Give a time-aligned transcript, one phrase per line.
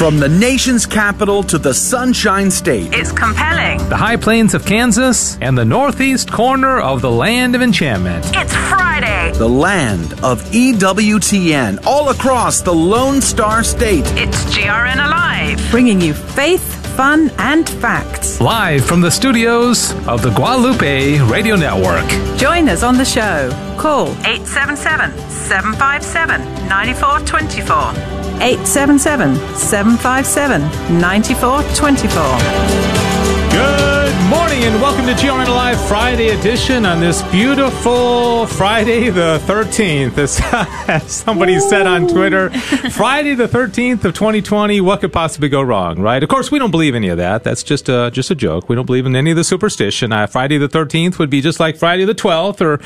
[0.00, 2.94] From the nation's capital to the Sunshine State.
[2.94, 3.86] It's compelling.
[3.90, 8.24] The high plains of Kansas and the northeast corner of the land of enchantment.
[8.32, 9.32] It's Friday.
[9.34, 14.06] The land of EWTN all across the Lone Star State.
[14.16, 15.62] It's GRN Alive.
[15.70, 16.64] Bringing you faith,
[16.96, 18.40] fun, and facts.
[18.40, 22.08] Live from the studios of the Guadalupe Radio Network.
[22.38, 23.50] Join us on the show.
[23.78, 26.40] Call 877 757
[26.70, 28.19] 9424.
[28.40, 30.62] 877 757
[30.98, 33.50] 9424.
[33.50, 40.16] Good morning and welcome to GRN Live Friday edition on this beautiful Friday the 13th.
[40.88, 41.60] As, somebody Ooh.
[41.60, 42.48] said on Twitter,
[42.90, 46.22] Friday the 13th of 2020, what could possibly go wrong, right?
[46.22, 47.44] Of course, we don't believe any of that.
[47.44, 48.70] That's just a, just a joke.
[48.70, 50.12] We don't believe in any of the superstition.
[50.12, 52.78] Uh, Friday the 13th would be just like Friday the 12th or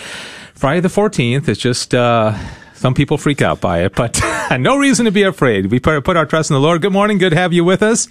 [0.54, 1.46] Friday the 14th.
[1.46, 2.36] It's just, uh,
[2.84, 4.20] some people freak out by it, but
[4.60, 5.70] no reason to be afraid.
[5.70, 6.82] We put, put our trust in the Lord.
[6.82, 7.16] Good morning.
[7.16, 8.08] Good to have you with us.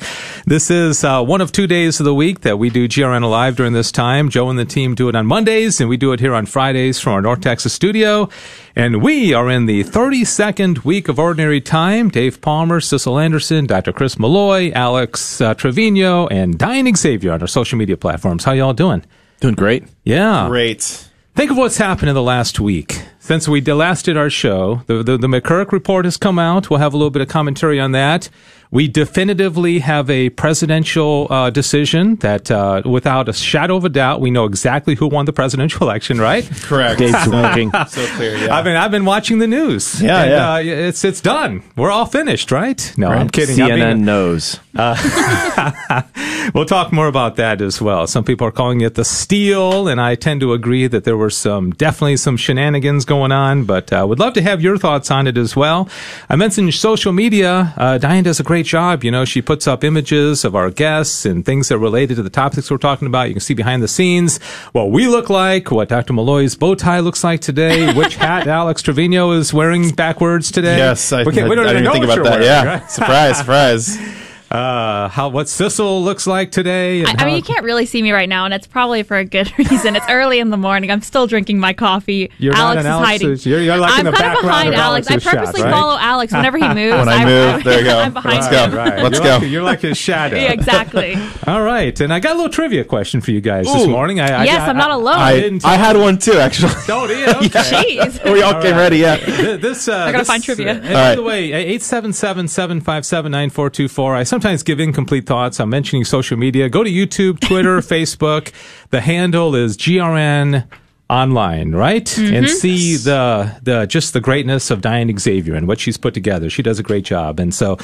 [0.48, 3.56] This is uh, one of two days of the week that we do GRN Alive
[3.56, 4.30] during this time.
[4.30, 7.00] Joe and the team do it on Mondays, and we do it here on Fridays
[7.00, 8.30] from our North Texas studio.
[8.76, 12.10] And we are in the 32nd week of Ordinary Time.
[12.10, 13.94] Dave Palmer, Cecil Anderson, Dr.
[13.94, 18.44] Chris Malloy, Alex uh, Trevino, and Diane Xavier on our social media platforms.
[18.44, 19.06] How y'all doing?
[19.40, 19.84] Doing great.
[20.04, 20.48] Yeah.
[20.48, 21.10] Great.
[21.36, 23.04] Think of what's happened in the last week.
[23.24, 26.70] Since we last did our show, the, the, the McCarrick report has come out.
[26.70, 28.28] We'll have a little bit of commentary on that.
[28.70, 34.20] We definitively have a presidential uh, decision that, uh, without a shadow of a doubt,
[34.20, 36.20] we know exactly who won the presidential election.
[36.20, 36.44] Right?
[36.64, 36.98] Correct.
[36.98, 37.72] Dave's winking.
[37.88, 38.36] so clear.
[38.36, 38.54] Yeah.
[38.54, 40.02] I've been I've been watching the news.
[40.02, 40.54] Yeah, and, yeah.
[40.54, 41.62] Uh, it's it's done.
[41.78, 42.94] We're all finished, right?
[42.98, 43.20] No, right.
[43.20, 43.56] I'm kidding.
[43.56, 44.60] CNN knows.
[44.76, 46.02] Uh,
[46.56, 48.08] we'll talk more about that as well.
[48.08, 51.30] Some people are calling it the steal, and I tend to agree that there were
[51.30, 53.66] some definitely some shenanigans going on.
[53.66, 55.88] But uh, would love to have your thoughts on it as well.
[56.30, 57.74] I mentioned social media.
[57.78, 59.04] Uh, Diane does a great job.
[59.04, 62.24] You know, she puts up images of our guests and things that are related to
[62.24, 63.28] the topics we're talking about.
[63.28, 66.14] You can see behind the scenes what we look like, what Dr.
[66.14, 70.78] Malloy's bow tie looks like today, which hat Alex Trevino is wearing backwards today.
[70.78, 72.32] Yes, I, we, I, we don't I even didn't know think what about you're that.
[72.32, 72.92] wearing, yeah, right?
[72.92, 73.98] surprise, surprise.
[74.54, 77.04] uh, how what Cecil looks like today.
[77.04, 79.26] I, I mean, you can't really see me right now, and it's probably for a
[79.26, 79.96] good reason.
[79.96, 80.92] It's early in the morning.
[80.92, 82.30] I'm still drinking my coffee.
[82.38, 83.38] You're Alex not is Alex hiding.
[83.52, 85.08] You're, you're like I'm in the kind of behind of Alex.
[85.08, 85.72] I purposely shot, right?
[85.74, 86.96] follow Alex whenever he moves.
[86.98, 87.98] When I I'm, move, I'm, there you go.
[88.00, 88.70] I'm behind Let's him.
[88.72, 88.78] go.
[88.78, 89.02] Right.
[89.04, 89.38] Let's you're go.
[89.38, 90.36] Like, you're like his shadow.
[90.38, 91.16] Yeah, exactly.
[91.48, 94.20] All right, and I got a little trivia question for you guys this morning.
[94.20, 95.16] I, I yes, got- I'm not alone.
[95.16, 95.66] I, I, didn't.
[95.66, 96.74] I had one too, actually.
[96.90, 97.26] Oh, do you?
[97.26, 97.98] Okay.
[97.98, 98.24] Jeez.
[98.32, 98.82] we all, All came right.
[98.82, 98.98] ready.
[98.98, 99.16] Yeah.
[99.58, 100.74] This, uh, I gotta find trivia.
[100.74, 101.50] And by the way,
[101.80, 104.16] 877-757-9424.
[104.16, 105.60] I sometimes give incomplete thoughts.
[105.60, 106.70] I'm mentioning social media.
[106.70, 108.52] Go to YouTube, Twitter, Facebook.
[108.90, 110.68] The handle is GRN
[111.10, 112.06] online, right?
[112.06, 112.36] Mm-hmm.
[112.36, 116.50] And see the the just the greatness of Diane Xavier and what she's put together.
[116.50, 117.40] She does a great job.
[117.40, 117.78] And so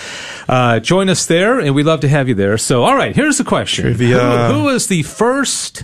[0.48, 2.58] uh, join us there, and we'd love to have you there.
[2.58, 4.48] So, all right, here's the question: Trivia.
[4.48, 5.84] Who, who was the first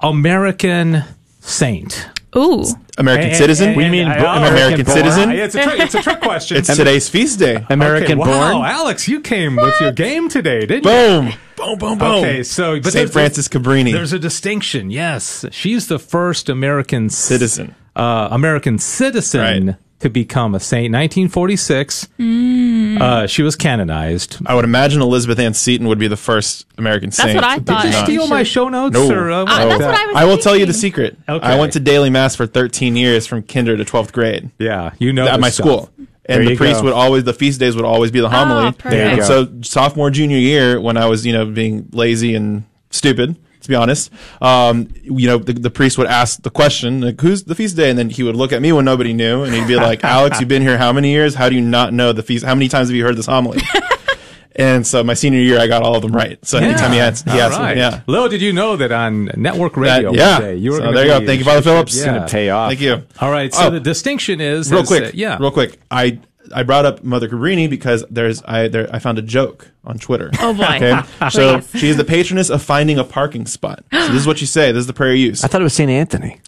[0.00, 1.04] American
[1.40, 2.08] saint?
[2.36, 2.64] Ooh.
[2.98, 3.68] American And- citizen.
[3.68, 4.96] and- we mean and- bo- oh, American born.
[4.96, 5.30] citizen.
[5.30, 6.56] It's a, trick, it's a trick question.
[6.56, 7.64] It's today's feast day.
[7.70, 8.64] Okay, wow, born.
[8.66, 10.90] Alex, you came with your game today, didn't you?
[10.90, 11.32] Boom.
[11.56, 11.78] Boom.
[11.78, 11.98] Boom.
[11.98, 12.08] Boom.
[12.24, 13.10] Okay, so but St.
[13.12, 13.92] Frances Cabrini.
[13.92, 14.90] There's a distinction.
[14.90, 17.74] Yes, she's the first American c- Citizen.
[17.96, 19.76] uh, American citizen Right.
[20.04, 20.92] To become a saint.
[20.92, 22.08] 1946.
[22.18, 23.00] Mm.
[23.00, 24.38] Uh, she was canonized.
[24.46, 27.34] I would imagine Elizabeth Ann Seton would be the first American That's saint.
[27.36, 27.82] what I to thought.
[27.82, 28.94] Did you steal my show notes?
[28.94, 29.10] No.
[29.10, 29.94] Or, uh, Uh, what that's was what?
[29.94, 31.16] I was I will tell you the secret.
[31.28, 31.44] Okay.
[31.46, 35.12] I went to daily mass for 13 years from kinder to 12th grade Yeah, you
[35.12, 35.66] know at my stuff.
[35.66, 35.90] school.
[36.26, 36.84] And the you priest go.
[36.84, 38.64] would always, the feast days would always be the homily.
[38.66, 38.94] Ah, perfect.
[38.94, 39.24] and go.
[39.26, 43.74] so sophomore, junior year, when I was, you know, being lazy and stupid, to be
[43.74, 44.10] honest,
[44.40, 47.90] um, you know, the, the priest would ask the question, like, who's the feast day?
[47.90, 50.38] And then he would look at me when nobody knew and he'd be like, Alex,
[50.40, 51.34] you've been here how many years?
[51.34, 52.44] How do you not know the feast?
[52.44, 53.60] How many times have you heard this homily?
[54.56, 56.38] and so my senior year, I got all of them right.
[56.46, 57.74] So anytime he asked, he All asked right.
[57.74, 58.02] me, yeah.
[58.06, 60.32] Little did you know that on network radio That- yeah.
[60.34, 61.26] one day you were So there you go.
[61.26, 61.94] Thank you, Father Phillips.
[61.96, 62.02] Yeah.
[62.02, 62.70] It's gonna pay off.
[62.70, 63.02] Thank you.
[63.20, 63.52] All right.
[63.52, 63.70] So Oh.
[63.70, 65.38] the distinction is real is, quick, uh, yeah.
[65.40, 65.80] real quick.
[65.90, 66.20] I
[66.54, 70.30] I brought up Mother Cabrini because there's I there I found a joke on Twitter.
[70.40, 70.64] Oh, boy.
[70.64, 71.00] Okay,
[71.30, 71.80] so Please.
[71.80, 73.84] she is the patroness of finding a parking spot.
[73.92, 74.72] So this is what you say.
[74.72, 75.44] This is the prayer you use.
[75.44, 75.90] I thought it was St.
[75.90, 76.40] Anthony.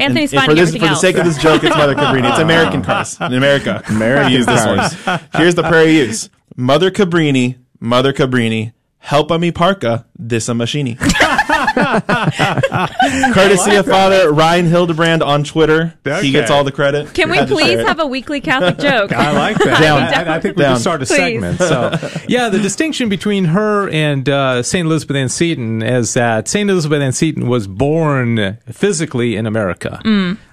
[0.00, 1.00] Anthony's And finding for this, for the else.
[1.00, 2.30] sake of this joke, it's Mother Cabrini.
[2.30, 3.82] It's American cars in America.
[3.88, 5.20] American use this one.
[5.34, 10.52] Here's the prayer you use: Mother Cabrini, Mother Cabrini, help a me parka this a
[10.52, 10.96] machini.
[13.32, 15.94] Courtesy of Father Ryan Hildebrand on Twitter.
[16.06, 16.26] Okay.
[16.26, 17.12] He gets all the credit.
[17.14, 19.12] Can we Had to share please have a weekly Catholic joke?
[19.12, 19.80] I like that.
[19.80, 20.02] Down.
[20.02, 20.74] I, I think we Down.
[20.74, 21.16] can start a Please.
[21.16, 21.58] segment.
[21.58, 21.94] So,
[22.28, 27.00] yeah, the distinction between her and uh, Saint Elizabeth Ann Seton is that Saint Elizabeth
[27.02, 30.00] Ann Seton was born physically in America.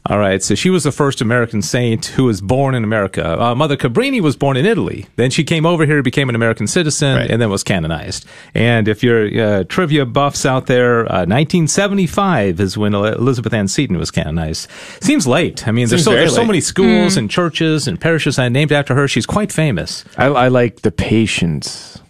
[0.08, 3.42] All right, so she was the first American saint who was born in America.
[3.42, 5.08] Uh, Mother Cabrini was born in Italy.
[5.16, 7.32] Then she came over here, became an American citizen, Right.
[7.32, 8.24] and then was canonized.
[8.54, 13.98] And if you're uh, trivia buffs out there, uh, 1975 is when Elizabeth Ann Seton
[13.98, 14.70] was canonized.
[15.02, 15.68] Seems late.
[15.68, 18.72] I mean, there's so, very there's so many schools and churches and parishes uh, named
[18.72, 19.08] after her.
[19.08, 20.04] She's quite famous.
[20.18, 22.02] I, I like the patience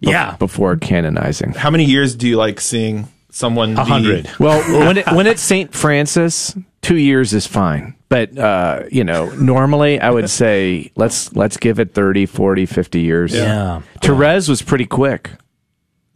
[0.00, 0.36] Yeah.
[0.36, 1.52] before canonizing.
[1.54, 3.72] How many years do you like seeing someone?
[3.78, 4.30] A be- hundred.
[4.38, 7.94] Well, when it, when it's Saint Francis, two years is fine.
[8.08, 13.00] But uh, you know, normally I would say let's let's give it 30, 40, 50
[13.00, 13.34] years.
[13.34, 13.80] Yeah.
[14.00, 15.30] Therese was pretty quick.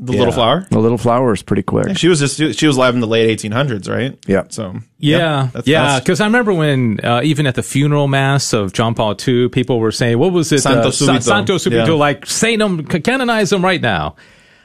[0.03, 0.67] The little flower.
[0.71, 1.99] The little flower is pretty quick.
[1.99, 4.19] She was just she was live in the late 1800s, right?
[4.27, 4.45] Yeah.
[4.49, 5.85] So Yeah, that's yeah.
[5.87, 6.05] fast.
[6.05, 9.79] Because I remember when uh, even at the funeral mass of John Paul II, people
[9.79, 10.61] were saying, "What was it?
[10.61, 11.23] Santo uh, Sa- Subito.
[11.23, 11.93] Santo Subito, Yeah.
[11.93, 14.17] like saint him, canonize him right now."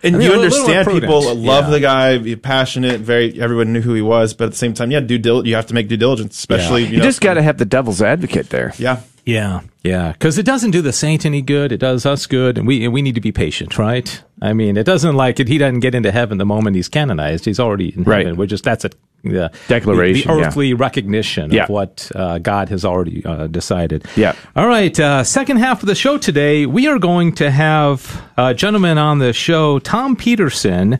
[0.03, 1.69] And I mean, you understand people love Yeah.
[1.71, 3.41] the guy, be passionate, very.
[3.41, 5.65] Everyone knew who he was, but at the same time, yeah, due dil- you have
[5.67, 6.87] to make due diligence, especially Yeah.
[6.87, 8.73] you, You know, just got to have the devil's advocate there.
[8.77, 8.99] yeah.
[9.25, 10.11] Yeah, yeah.
[10.11, 11.71] Because it doesn't do the saint any good.
[11.71, 14.21] It does us good, and we and we need to be patient, right?
[14.41, 15.47] I mean, it doesn't like it.
[15.47, 17.45] He doesn't get into heaven the moment he's canonized.
[17.45, 18.25] He's already in Right.
[18.25, 18.37] heaven.
[18.37, 18.91] We're just that's a
[19.23, 20.45] the, Declaration, the, yeah.
[20.47, 21.63] earthly recognition Yeah.
[21.63, 24.05] of what uh, God has already uh, decided.
[24.15, 24.35] Yeah.
[24.55, 24.97] All right.
[24.99, 29.17] Uh, second half of the show today, we are going to have a gentleman on
[29.17, 30.99] the show, Tom Peterson,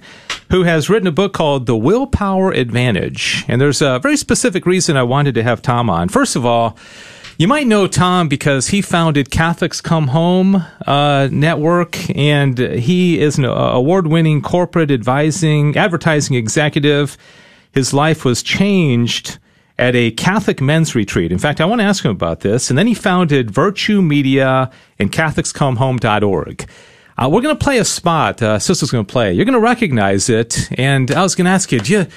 [0.50, 3.46] who has written a book called The Willpower Advantage.
[3.48, 6.10] And there's a very specific reason I wanted to have Tom on.
[6.10, 6.76] First of all,
[7.38, 13.38] you might know Tom because he founded Catholics Come Home uh, Network, and he is
[13.38, 17.18] an award winning corporate advising, advertising executive.
[17.74, 19.38] His life was changed
[19.78, 21.32] at a Catholic men's retreat.
[21.32, 22.70] In fact, I want to ask him about this.
[22.70, 26.70] And then he founded Virtue Media and CatholicsComeHome.org.
[27.18, 28.42] Uh, we're going to play a spot.
[28.42, 29.34] Uh, Sister's going to play.
[29.34, 30.70] You're going to recognize it.
[30.80, 32.08] And I was going to ask you, do you,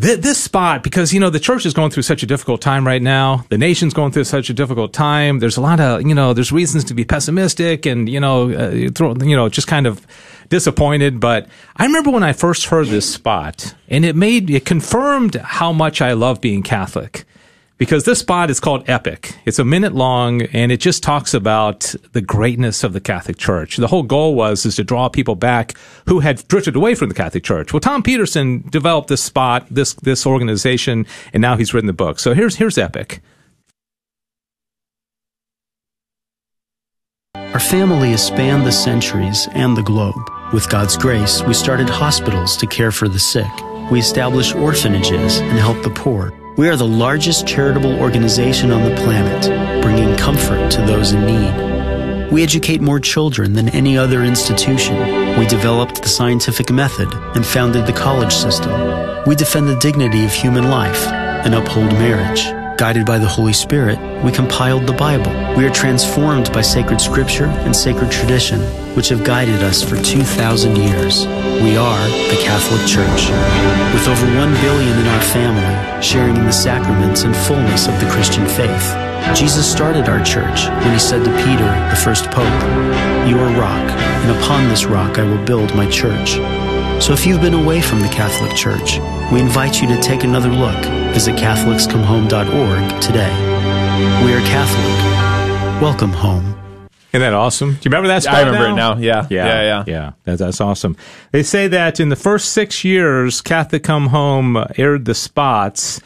[0.00, 2.86] th- this spot, because, you know, the church is going through such a difficult time
[2.86, 3.44] right now.
[3.48, 5.38] The nation's going through such a difficult time.
[5.38, 8.90] There's a lot of, you know, there's reasons to be pessimistic and, you know, uh,
[8.94, 10.06] throw, you know, just kind of
[10.48, 11.20] disappointed.
[11.20, 15.72] But I remember when I first heard this spot and it made, it confirmed how
[15.72, 17.24] much I love being Catholic
[17.78, 19.36] because this spot is called Epic.
[19.44, 23.76] It's a minute long and it just talks about the greatness of the Catholic Church.
[23.76, 25.74] The whole goal was is to draw people back
[26.06, 27.72] who had drifted away from the Catholic Church.
[27.72, 32.18] Well, Tom Peterson developed this spot, this this organization, and now he's written the book.
[32.18, 33.20] So here's here's Epic.
[37.34, 40.30] Our family has spanned the centuries and the globe.
[40.52, 43.50] With God's grace, we started hospitals to care for the sick.
[43.90, 46.32] We established orphanages and help the poor.
[46.56, 52.32] We are the largest charitable organization on the planet, bringing comfort to those in need.
[52.32, 54.96] We educate more children than any other institution.
[55.38, 58.72] We developed the scientific method and founded the college system.
[59.26, 62.55] We defend the dignity of human life and uphold marriage.
[62.76, 65.32] Guided by the Holy Spirit, we compiled the Bible.
[65.56, 68.60] We are transformed by sacred scripture and sacred tradition,
[68.94, 71.24] which have guided us for 2,000 years.
[71.62, 73.30] We are the Catholic Church.
[73.94, 78.10] With over 1 billion in our family, sharing in the sacraments and fullness of the
[78.10, 79.34] Christian faith.
[79.34, 82.44] Jesus started our church when he said to Peter, the first pope,
[83.26, 86.32] You are rock, and upon this rock I will build my church.
[87.02, 88.98] So if you've been away from the Catholic Church,
[89.32, 91.05] we invite you to take another look.
[91.16, 93.32] Visit CatholicsComeHome.org today.
[94.22, 95.80] We are Catholic.
[95.80, 96.44] Welcome home.
[97.08, 97.70] Isn't that awesome?
[97.70, 98.34] Do you remember that spot?
[98.34, 98.98] I remember it now.
[98.98, 99.26] Yeah.
[99.30, 99.84] Yeah, Yeah, yeah.
[99.86, 100.12] yeah.
[100.24, 100.94] That's, that's awesome.
[101.32, 106.02] They say that in the first six years, Catholic Come Home aired the spots.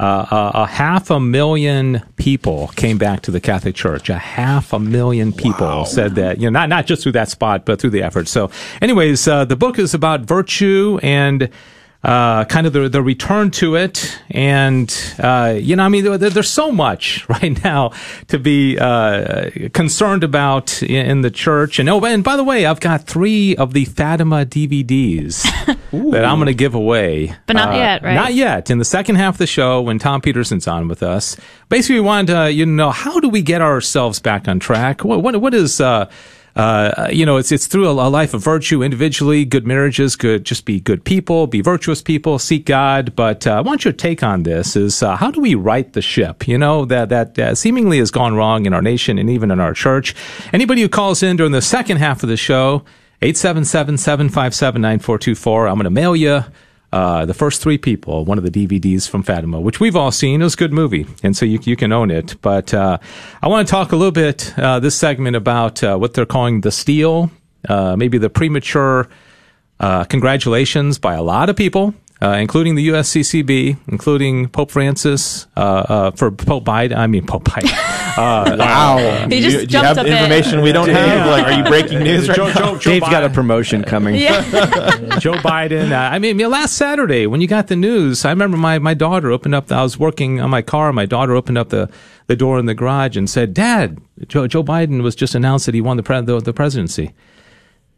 [0.00, 4.08] Uh, a, a half a million people came back to the Catholic Church.
[4.08, 7.66] A half a million people said that, you know, not, not just through that spot,
[7.66, 8.28] but through the effort.
[8.28, 11.50] So anyways, uh, the book is about virtue and,
[12.04, 14.18] uh, kind of the, the return to it.
[14.30, 17.92] And, uh, you know, I mean, there, there's so much right now
[18.28, 21.78] to be, uh, concerned about in, in the church.
[21.78, 25.42] And, oh, and by the way, I've got three of the Fatima DVDs
[26.12, 27.30] that I'm going to give away.
[27.30, 28.14] Uh, But not yet, right?
[28.14, 28.70] Not yet.
[28.70, 31.36] In the second half of the show, when Tom Peterson's on with us,
[31.70, 35.04] basically we wanted to, you know, how do we get ourselves back on track?
[35.04, 35.80] What, what, what is,
[36.56, 40.44] uh, you know, it's it's through a, a life of virtue individually, good marriages, good
[40.44, 43.16] just be good people, be virtuous people, seek God.
[43.16, 46.02] But uh, I want your take on this: is uh, how do we right the
[46.02, 46.46] ship?
[46.46, 49.58] You know that that uh, seemingly has gone wrong in our nation and even in
[49.58, 50.14] our church.
[50.52, 52.84] Anybody who calls in during the second half of the show,
[53.22, 56.44] 877-757-9424, I'm going to mail you.
[56.94, 60.40] Uh, the first three people, one of the DVDs from Fatima, which we've all seen.
[60.40, 62.40] It was a good movie, and so you, you can own it.
[62.40, 62.98] But uh,
[63.42, 66.60] I want to talk a little bit uh, this segment about uh, what they're calling
[66.60, 67.32] the steal,
[67.68, 69.08] uh, maybe the premature
[69.80, 76.64] uh, congratulations by a lot of people including the USCCB, including Pope Francis, for Pope
[76.64, 76.96] Biden.
[76.96, 77.83] I mean Pope Biden.
[78.16, 79.26] Uh, Wow.
[79.28, 80.12] He Do just you, do you have a bit.
[80.12, 81.26] information we don't have?
[81.26, 82.54] Like, are you breaking news right Joe, now?
[82.54, 84.14] Joe, Joe Dave's got a promotion coming.
[84.16, 84.40] Yeah.
[85.18, 85.90] Joe Biden.
[85.92, 89.30] Uh, I mean, last Saturday when you got the news, I remember my, my daughter
[89.30, 89.70] opened up.
[89.72, 90.92] I was working on my car.
[90.92, 91.90] My daughter opened up the,
[92.26, 95.74] the door in the garage and said, "Dad, Joe, Joe Biden was just announced that
[95.74, 97.12] he won the, pre- the the presidency."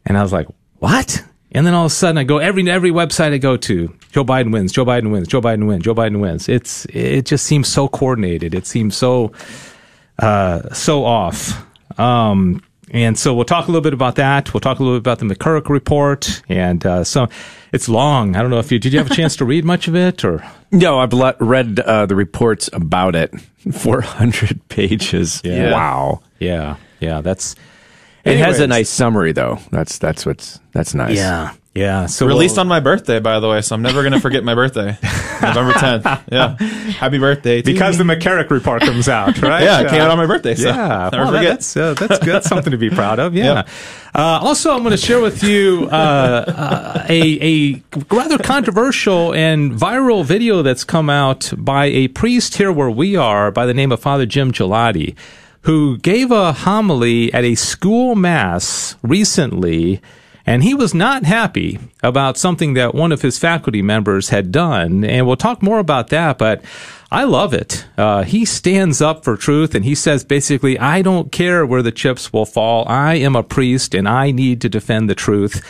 [0.05, 0.47] And I was like,
[0.79, 3.95] "What?" And then all of a sudden, I go every every website I go to,
[4.11, 6.49] Joe Biden wins, Joe Biden wins, Joe Biden wins, Joe Biden wins.
[6.49, 8.53] It's it just seems so coordinated.
[8.53, 9.31] It seems so
[10.19, 11.65] uh, so off.
[11.99, 14.53] Um, and so we'll talk a little bit about that.
[14.53, 17.27] We'll talk a little bit about the McCarrick report, and uh, so
[17.73, 18.35] it's long.
[18.35, 18.93] I don't know if you did.
[18.93, 22.15] You have a chance to read much of it, or No, I've read uh, the
[22.15, 23.33] reports about it.
[23.73, 25.41] 400 pages.
[25.43, 25.73] Yeah.
[25.73, 26.21] Wow.
[26.39, 27.19] yeah, yeah.
[27.19, 27.55] That's
[28.23, 29.59] It has a nice summary though.
[29.71, 31.17] That's that's what's that's nice.
[31.17, 32.05] yeah, yeah.
[32.07, 34.43] So Released we'll- on my birthday, by the way, so I'm never going to forget
[34.43, 34.97] my birthday.
[35.41, 36.23] November 10th.
[36.31, 36.55] Yeah.
[36.93, 37.61] Happy birthday.
[37.61, 38.03] to because me.
[38.05, 39.63] the McCarrick report comes out, right?
[39.63, 41.53] Yeah, it came out on my birthday, so yeah, never well, forget.
[41.53, 42.29] That's uh, that's good.
[42.33, 43.35] That's something to be proud of.
[43.35, 43.53] Yeah.
[43.53, 43.69] Yep.
[44.15, 45.95] Uh, also, I'm going to share with you uh,
[46.47, 52.71] uh, a a rather controversial and viral video that's come out by a priest here
[52.71, 55.15] where we are by the name of Father Jim Gigliotti,
[55.61, 60.01] who gave a homily at a school mass recently.
[60.47, 65.03] And he was not happy about something that one of his faculty members had done.
[65.03, 66.63] And we'll talk more about that, but
[67.11, 67.85] I love it.
[67.97, 71.91] Uh, he stands up for truth and he says basically, I don't care where the
[71.91, 72.87] chips will fall.
[72.87, 75.61] I am a priest and I need to defend the truth.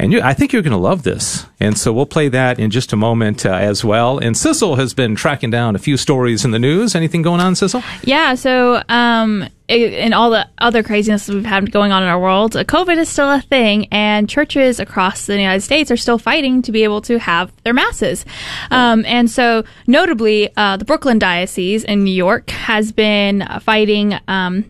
[0.00, 1.44] And you, I think you're going to love this.
[1.60, 4.16] And so we'll play that in just a moment uh, as well.
[4.16, 6.94] And Cecil has been tracking down a few stories in the news.
[6.94, 7.82] Anything going on, Cecil?
[8.02, 12.56] Yeah, so um, in all the other craziness we've had going on in our world,
[12.56, 16.62] uh, COVID is still a thing, and churches across the United States are still fighting
[16.62, 18.24] to be able to have their masses.
[18.70, 24.18] Um, and so, notably, uh, the Brooklyn Diocese in New York has been uh, fighting.
[24.28, 24.64] Um,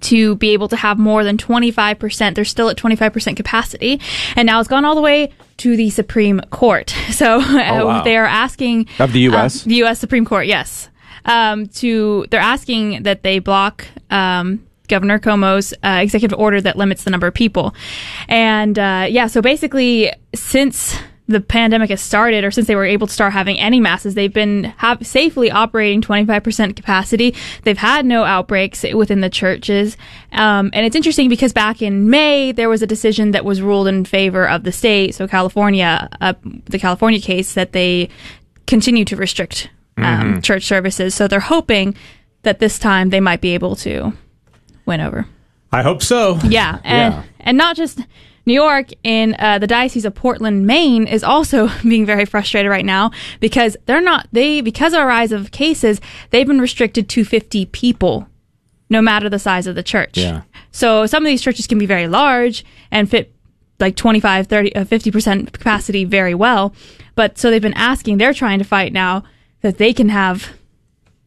[0.00, 2.34] to be able to have more than 25%.
[2.34, 4.00] They're still at 25% capacity.
[4.36, 6.94] And now it's gone all the way to the Supreme Court.
[7.18, 8.02] So uh, wow.
[8.04, 9.64] they are asking Of the US?
[9.64, 9.98] um, the U.S.
[9.98, 10.88] Supreme Court, yes.
[11.24, 17.02] Um, to they're asking that they block um, Governor Cuomo's uh, executive order that limits
[17.04, 17.74] the number of people,
[18.28, 19.26] and uh, yeah.
[19.26, 20.96] So basically, since
[21.28, 24.32] the pandemic has started, or since they were able to start having any masses, they've
[24.32, 27.34] been have safely operating 25% capacity.
[27.64, 29.96] They've had no outbreaks within the churches.
[30.32, 33.88] Um, and it's interesting because back in May, there was a decision that was ruled
[33.88, 35.14] in favor of the state.
[35.14, 36.32] So California, uh,
[36.64, 38.08] the California case that they
[38.66, 39.68] continue to restrict
[39.98, 41.14] um, church services.
[41.14, 41.94] So they're hoping
[42.42, 44.12] that this time they might be able to
[44.86, 45.26] win over.
[45.72, 46.38] I hope so.
[46.44, 47.22] Yeah, and Yeah.
[47.40, 48.00] and not just
[48.48, 52.84] New York in uh, the diocese of Portland, Maine, is also being very frustrated right
[52.84, 56.00] now because they're not they because of a rise of cases,
[56.30, 58.26] they've been restricted to 50 people,
[58.88, 60.16] no matter the size of the church.
[60.16, 60.42] Yeah.
[60.72, 63.34] So some of these churches can be very large and fit
[63.80, 66.74] like 25, 30, uh, 50% capacity very well.
[67.14, 69.24] But so they've been asking, they're trying to fight now
[69.60, 70.57] that they can have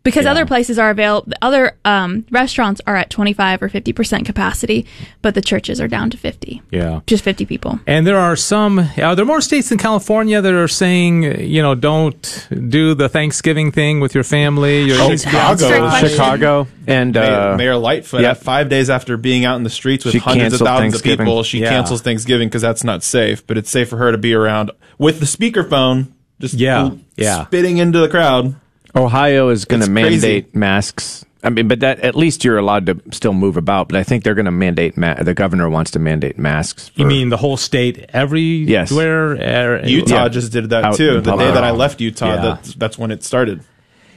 [0.04, 4.86] because other places are available other um, restaurants are at 25 or 50% capacity
[5.22, 7.02] but the churches are down to 50 Yeah.
[7.08, 10.68] just 50 people And there are some, are there more states in California that are
[10.68, 14.84] saying, you know, don't do the Thanksgiving thing with your family?
[14.84, 15.90] Your, Oh, Chicago.
[16.08, 18.38] Chicago and Mayor, uh, Mayor Lightfoot, yep.
[18.38, 21.44] five days after being out in the streets with She hundreds of thousands of people,
[21.44, 21.70] she Yeah.
[21.70, 23.46] cancels Thanksgiving because that's not safe.
[23.46, 26.08] But it's safe for her to be around with the speakerphone,
[26.40, 27.46] just Yeah, l- yeah.
[27.46, 28.56] spitting into the crowd.
[28.96, 30.28] Ohio is going to It's crazy.
[30.28, 31.26] mandate masks.
[31.44, 33.88] I mean, but that at least you're allowed to still move about.
[33.90, 34.96] But I think they're going to mandate.
[34.96, 36.90] Ma- the governor wants to mandate masks.
[36.90, 39.82] For, you mean the whole state, everywhere?
[39.82, 40.30] Uh, Utah Yeah.
[40.30, 41.18] just did that Out too.
[41.18, 42.42] in The day that I left Utah, Yeah.
[42.42, 43.62] that's, that's when it started.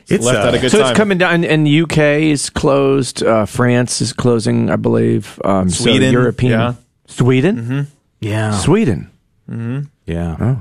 [0.07, 0.91] So It's, left uh, at a good So time.
[0.91, 1.99] it's coming down, and UK
[2.31, 3.23] is closed.
[3.23, 5.41] Uh, France is closing, I believe.
[5.47, 6.75] Um, so Sweden, European, yeah.
[7.07, 7.81] Sweden, mm-hmm.
[8.21, 8.51] Yeah.
[8.59, 9.09] Sweden.
[10.07, 10.57] Yeah.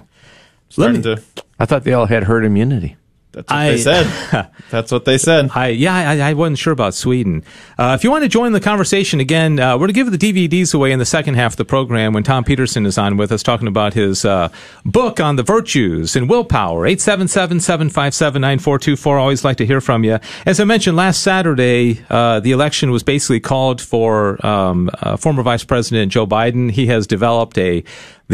[0.69, 1.21] Starting to,
[1.59, 2.95] I thought they all had herd immunity.
[3.33, 4.49] That's what I- they said.
[4.71, 5.49] that's what they said.
[5.53, 7.43] I yeah, I, I wasn't sure about Sweden.
[7.77, 10.17] Uh, if you want to join the conversation again, uh, we're going to give the
[10.47, 13.31] DVDs away in the second half of the program when Tom Peterson is on with
[13.31, 14.49] us talking about his uh,
[14.85, 16.87] book on the virtues and willpower.
[16.87, 19.19] 877-757-9424.
[19.19, 20.19] Always like to hear from you.
[20.45, 25.41] As I mentioned last Saturday, uh, the election was basically called for um, uh, former
[25.43, 26.71] Vice President Joe Biden.
[26.71, 27.83] He has developed a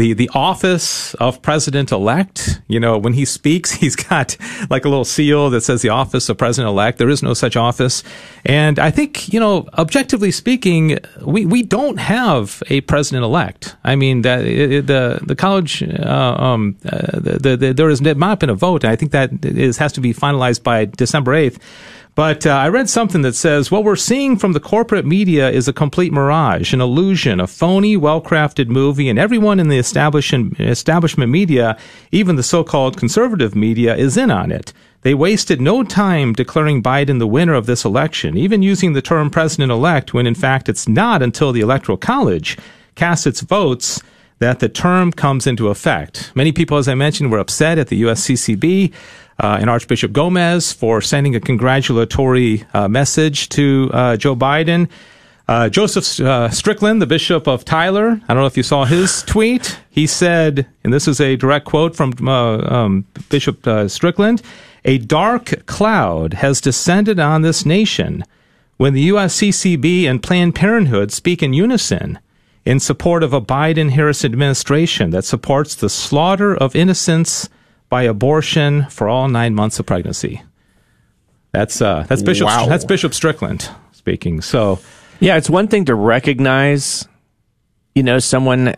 [0.00, 2.62] the the office of president elect.
[2.68, 4.36] You know, when he speaks, he's got
[4.70, 6.98] like a little seal that says the office of president elect.
[6.98, 8.02] There is no such office.
[8.44, 13.76] And I think, you know, objectively speaking, we, we don't have a president elect.
[13.84, 18.40] I mean, that it, the, the college, uh, um, uh, the, the, there has not
[18.40, 18.84] been a vote.
[18.84, 21.58] I think that is, has to be finalized by December 8th.
[22.14, 25.68] But uh, I read something that says what we're seeing from the corporate media is
[25.68, 30.58] a complete mirage, an illusion, a phony, well crafted movie, and everyone in the establishment,
[30.58, 31.78] establishment media,
[32.10, 34.72] even the so called conservative media, is in on it.
[35.02, 39.30] They wasted no time declaring Biden the winner of this election, even using the term
[39.30, 42.58] president elect when in fact it's not until the Electoral College
[42.96, 44.02] casts its votes
[44.40, 46.32] that the term comes into effect.
[46.34, 48.92] Many people, as I mentioned, were upset at the USCCB
[49.40, 54.88] uh, and Archbishop Gomez for sending a congratulatory uh, message to uh, Joe Biden.
[55.48, 59.22] Uh, Joseph uh, Strickland, the Bishop of Tyler, I don't know if you saw his
[59.26, 59.80] tweet.
[59.90, 64.42] He said, and this is a direct quote from uh, um, Bishop Strickland
[64.84, 68.24] a dark cloud has descended on this nation
[68.76, 72.18] when the USCCB and Planned Parenthood speak in unison
[72.64, 77.48] in support of a Biden Harris administration that supports the slaughter of innocents
[77.90, 80.42] by abortion for all nine months of pregnancy.
[81.52, 82.66] That's uh, that's Bishop Wow.
[82.66, 84.40] that's Bishop Strickland speaking.
[84.40, 84.78] So
[85.18, 87.06] Yeah, it's one thing to recognize,
[87.94, 88.72] you know, someone, uh,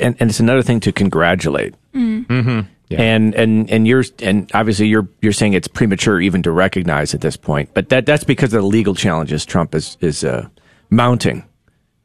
[0.00, 1.74] and, and it's another thing to congratulate.
[1.94, 2.62] yeah.
[2.90, 7.20] And and and you're and obviously you're you're saying it's premature even to recognize at
[7.20, 10.48] this point, but that that's because of the legal challenges Trump is is uh,
[10.88, 11.44] mounting.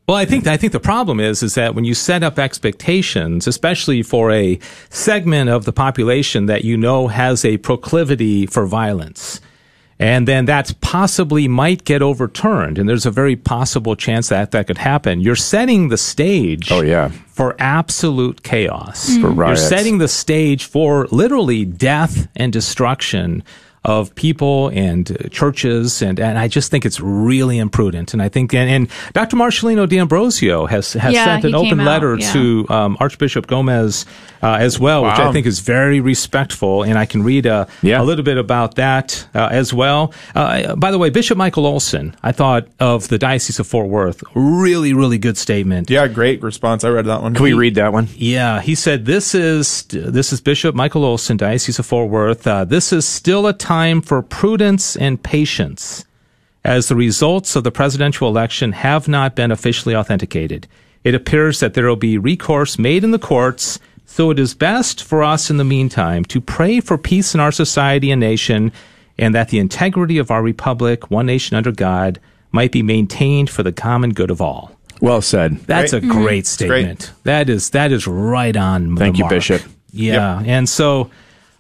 [0.08, 3.48] Well, I think I think the problem is is that when you set up expectations,
[3.48, 9.40] especially for a segment of the population that you know has a proclivity for violence,
[10.00, 14.68] and then that possibly might get overturned, and there's a very possible chance that that
[14.68, 15.22] could happen.
[15.22, 16.70] You're setting the stage.
[16.70, 17.08] Oh, yeah.
[17.08, 19.16] For absolute chaos.
[19.18, 23.44] For You're setting the stage for literally death and destruction
[23.86, 28.14] of people and uh, churches, and, and I just think it's really imprudent.
[28.14, 29.36] And I think, and, and Dr.
[29.36, 32.32] Marcellino D'Ambrosio has has Yeah, sent an open out, letter yeah.
[32.34, 34.06] to um, Archbishop Gomez
[34.42, 36.84] uh, as well, which I think is very respectful.
[36.84, 38.02] And I can read uh, Yeah.
[38.02, 40.14] a little bit about that uh, as well.
[40.34, 44.24] Uh, by the way, Bishop Michael Olson, I thought of the Diocese of Fort Worth,
[44.34, 45.90] really, really good statement.
[45.90, 46.84] Yeah, great response.
[46.86, 47.34] I read that one.
[47.34, 48.08] Can we read that one?
[48.16, 52.48] Yeah, he said this is this is Bishop Michael Olson, Diocese of Fort Worth.
[52.48, 56.06] Uh, this is still a time for prudence and patience,
[56.64, 60.68] as the results of the presidential election have not been officially authenticated.
[61.04, 63.80] It appears that there will be recourse made in the courts.
[64.06, 67.52] So it is best for us in the meantime to pray for peace in our
[67.52, 68.72] society and nation,
[69.18, 72.20] and that the integrity of our republic, one nation under God,
[72.52, 74.72] might be maintained for the common good of all.
[75.02, 75.58] Well said.
[75.66, 76.04] That's Great.
[76.04, 76.24] a great mm-hmm.
[76.24, 76.48] Great.
[76.48, 77.12] statement.
[77.24, 78.96] That is that is right on.
[78.96, 79.32] the Thank you, mark.
[79.32, 79.62] Bishop.
[79.92, 81.12] Yeah, and so,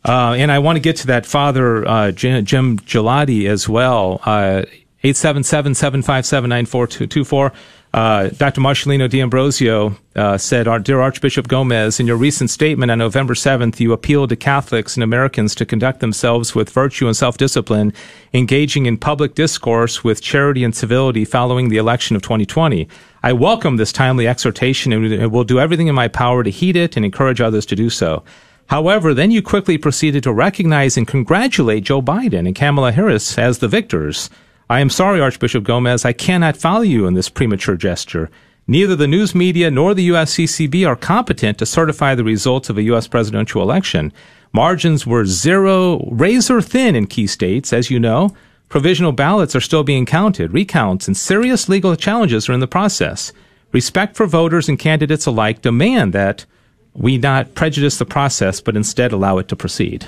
[0.05, 4.21] uh, and I want to get to that Father uh, Jim, Jim Gigliotti as well.
[4.23, 4.63] Uh,
[5.05, 7.51] Eight seven seven seven five seven nine four two two four.
[7.93, 8.61] Uh, Dr.
[8.61, 13.81] Marcellino D'Ambrosio uh, said, "Our dear Archbishop Gomez, in your recent statement on November 7th,
[13.81, 17.91] you appealed to Catholics and Americans to conduct themselves with virtue and self-discipline,
[18.33, 22.87] engaging in public discourse with charity and civility following the election of 2020.
[23.23, 26.95] I welcome this timely exhortation and will do everything in my power to heed it
[26.95, 28.23] and encourage others to do so."
[28.67, 33.59] However, then you quickly proceeded to recognize and congratulate Joe Biden and Kamala Harris as
[33.59, 34.29] the victors.
[34.69, 38.29] I am sorry, Archbishop Gomez, I cannot follow you in this premature gesture.
[38.65, 42.83] Neither the news media nor the USCCB are competent to certify the results of a
[42.83, 43.07] U.S.
[43.07, 44.13] presidential election.
[44.53, 48.33] Margins were zero, razor thin in key states, as you know.
[48.69, 50.53] Provisional ballots are still being counted.
[50.53, 53.33] Recounts and serious legal challenges are in the process.
[53.73, 56.45] Respect for voters and candidates alike demand that
[56.93, 60.07] we not prejudice the process, but instead allow it to proceed.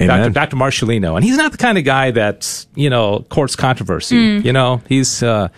[0.00, 0.32] Amen.
[0.32, 0.56] Dr.
[0.56, 0.56] Dr.
[0.56, 4.16] Marcellino, and he's not the kind of guy that's you know courts controversy.
[4.16, 5.48] You know, he's uh,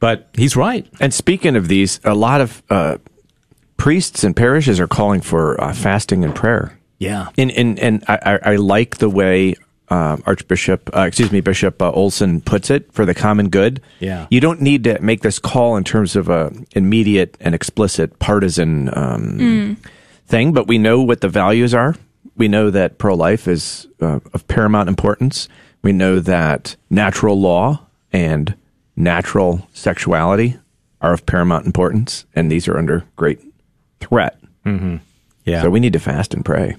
[0.00, 0.86] but he's right.
[1.00, 2.98] And speaking of these, a lot of uh,
[3.76, 6.78] priests and parishes are calling for uh, fasting and prayer.
[6.98, 9.54] Yeah, And and and I, I I like the way
[9.88, 13.80] um, Archbishop, uh, excuse me, Bishop uh, Olson puts it for the common good.
[14.00, 14.26] Yeah.
[14.30, 18.88] you don't need to make this call in terms of a immediate and explicit partisan
[18.96, 19.76] um,
[20.26, 21.94] thing, but we know what the values are.
[22.36, 25.48] We know that pro life is uh, of paramount importance.
[25.82, 27.80] We know that natural law
[28.12, 28.54] and
[28.96, 30.56] natural sexuality
[31.00, 33.40] are of paramount importance, and these are under great
[34.00, 34.40] threat.
[35.44, 35.62] yeah.
[35.62, 36.76] So we need to fast and pray.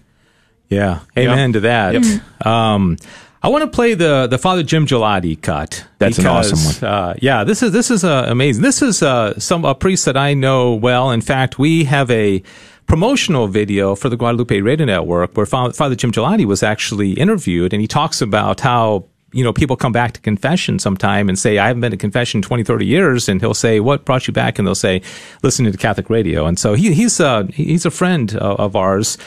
[0.70, 2.22] Yeah, amen to that.
[2.46, 2.98] Um,
[3.42, 5.86] I want to play the the Father Jim Gigliotti cut.
[6.00, 6.92] That's an awesome one.
[6.92, 8.64] Uh, yeah, this is this is uh, amazing.
[8.64, 11.12] This is uh, some a priest that I know well.
[11.12, 12.42] In fact, we have a
[12.88, 17.72] promotional video for the Guadalupe Radio Network where Fa- Father Jim Gigliotti was actually interviewed,
[17.72, 21.58] and he talks about how you know, people come back to confession sometime and say,
[21.58, 23.28] I haven't been to confession 20, 30 years.
[23.28, 24.58] And he'll say, what brought you back?
[24.58, 25.02] And they'll say,
[25.44, 26.46] listening to Catholic radio.
[26.46, 29.18] And so he, he's, uh, he's a friend of ours.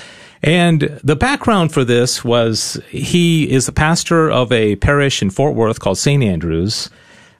[0.42, 5.54] And the background for this was he is a pastor of a parish in Fort
[5.54, 6.22] Worth called St.
[6.22, 6.90] Andrews.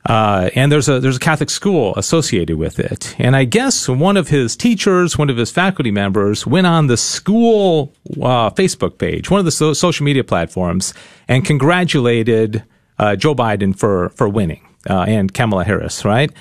[0.07, 3.15] Uh, and there's a there's a Catholic school associated with it.
[3.19, 6.97] And I guess one of his teachers, one of his faculty members, went on the
[6.97, 10.95] school uh, Facebook page, one of the so- social media platforms,
[11.27, 12.65] and congratulated
[12.99, 16.05] uh, Joe Biden for for winning uh, and Kamala Harris.
[16.05, 16.33] Right?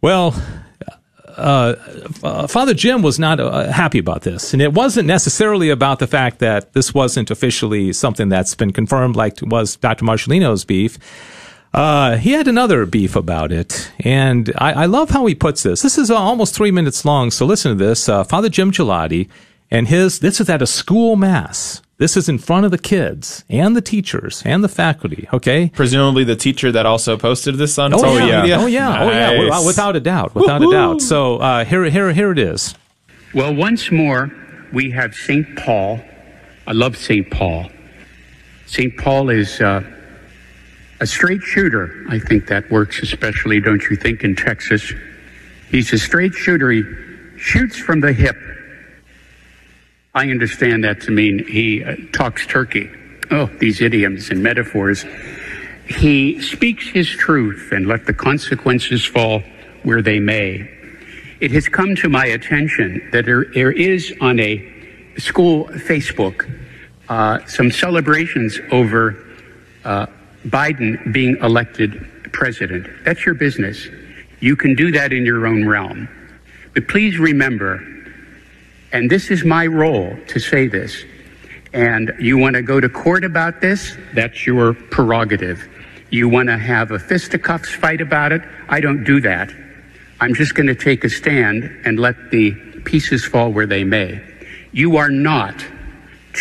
[0.00, 0.34] Well.
[1.36, 1.74] Uh,
[2.22, 3.38] uh, Father Jim was not
[3.70, 8.28] happy about this, and it wasn't necessarily about the fact that this wasn't officially something
[8.28, 10.04] that's been confirmed, like was Dr.
[10.04, 10.98] Marcellino's beef
[11.72, 15.82] uh, he had another beef about it, and I, I, love how he puts this.
[15.82, 18.08] This is uh, almost three minutes long, so listen to this.
[18.08, 19.28] Uh, Father Jim Gigliotti,
[19.70, 21.80] and his this is at a school mass.
[22.00, 25.28] This is in front of the kids and the teachers and the faculty.
[25.34, 28.40] Okay, presumably the teacher that also posted this on oh, social yeah.
[28.40, 28.58] media.
[28.58, 29.02] Oh yeah, nice.
[29.02, 30.72] oh yeah, without a doubt, without Woo-hoo.
[30.72, 31.02] a doubt.
[31.02, 32.74] So uh, here, here, here it is.
[33.34, 34.30] Well, once more,
[34.72, 36.00] we have Saint Paul.
[36.66, 37.68] I love Saint Paul.
[38.64, 39.82] Saint Paul is uh,
[41.00, 44.90] a straight shooter, I think that works especially, don't you think, in Texas?
[45.70, 46.70] He's a straight shooter.
[46.70, 46.82] He
[47.36, 48.38] shoots from the hip.
[50.14, 52.90] I understand that to mean he uh, talks turkey.
[53.30, 55.04] Oh, these idioms and metaphors.
[55.86, 59.42] He speaks his truth and let the consequences fall
[59.84, 60.68] where they may.
[61.40, 64.68] It has come to my attention that there, there is on a
[65.16, 66.48] school Facebook
[67.08, 69.16] uh, some celebrations over
[69.84, 70.06] uh,
[70.46, 72.86] Biden being elected president.
[73.04, 73.88] That's your business.
[74.40, 76.08] You can do that in your own realm.
[76.74, 77.84] But please remember,
[78.92, 81.04] and this is my role to say this,
[81.72, 85.68] and you want to go to court about this, that's your prerogative.
[86.10, 89.52] You want to have a fisticuffs fight about it, I don't do that.
[90.20, 92.52] I'm just going to take a stand and let the
[92.84, 94.20] pieces fall where they may.
[94.72, 95.64] You are not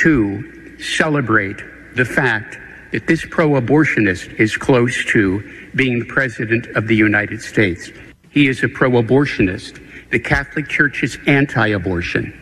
[0.04, 1.62] to celebrate
[1.96, 2.58] the fact
[2.92, 7.92] that this pro abortionist is close to being the President of the United States.
[8.32, 9.80] He is a pro abortionist.
[10.10, 12.40] The Catholic Church is anti abortion.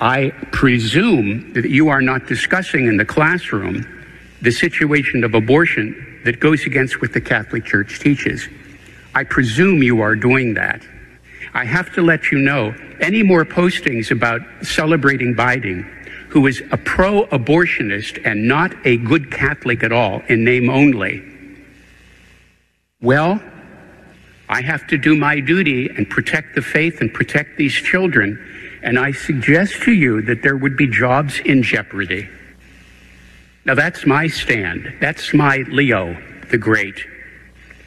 [0.00, 3.86] I presume that you are not discussing in the classroom
[4.42, 8.48] the situation of abortion that goes against what the Catholic Church teaches.
[9.14, 10.82] I presume you are doing that.
[11.54, 15.84] I have to let you know any more postings about celebrating Biden
[16.28, 21.24] who is a pro abortionist and not a good Catholic at all, in name only,
[23.00, 23.40] well,
[24.48, 28.38] I have to do my duty and protect the faith and protect these children.
[28.82, 32.28] And I suggest to you that there would be jobs in jeopardy.
[33.64, 34.94] Now, that's my stand.
[35.00, 36.16] That's my Leo
[36.50, 37.04] the Great.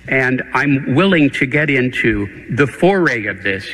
[0.08, 3.68] And I'm willing to get into the foray of this.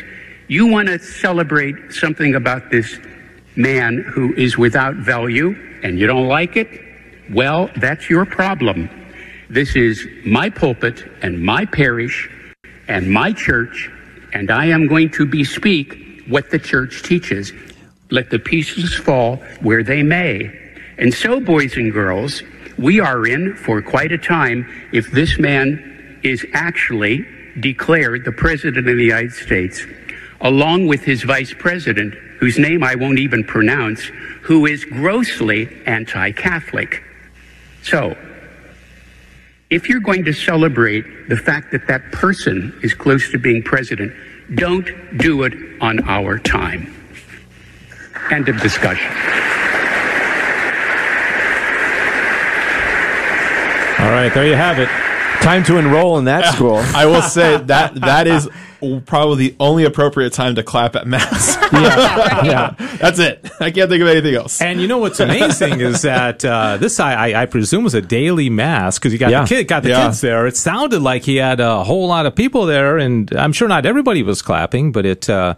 [0.47, 2.97] You want to celebrate something about this
[3.55, 6.81] man who is without value and you don't like it,
[7.31, 8.89] well, that's your problem.
[9.49, 12.29] This is my pulpit and my parish
[12.87, 13.91] and my church,
[14.33, 17.53] and I am going to bespeak what the church teaches.
[18.09, 20.51] Let the pieces fall where they may.
[20.97, 22.41] And so, boys and girls,
[22.77, 27.25] we are in for quite a time if this man is actually
[27.59, 29.85] declared the President of the United States,
[30.41, 34.03] along with his Vice President, whose name I won't even pronounce,
[34.41, 37.03] who is grossly anti Catholic.
[37.83, 38.15] So,
[39.69, 44.13] if you're going to celebrate the fact that that person is close to being president,
[44.55, 46.93] don't do it on our time.
[48.31, 49.11] End of discussion.
[53.99, 54.87] All right, there you have it.
[55.41, 56.77] Time to enroll in that school.
[56.77, 58.47] I will say that that is
[59.05, 61.57] probably the only appropriate time to clap at mass.
[61.73, 62.43] yeah,
[62.79, 63.49] yeah, that's it.
[63.59, 64.61] I can't think of anything else.
[64.61, 68.49] And you know what's amazing is that uh, this I, I presume was a daily
[68.49, 69.41] mass because you got Yeah.
[69.43, 70.07] the kid got the Yeah.
[70.07, 70.47] kids there.
[70.47, 73.85] It sounded like he had a whole lot of people there, and I'm sure not
[73.85, 75.29] everybody was clapping, but it.
[75.29, 75.55] Uh,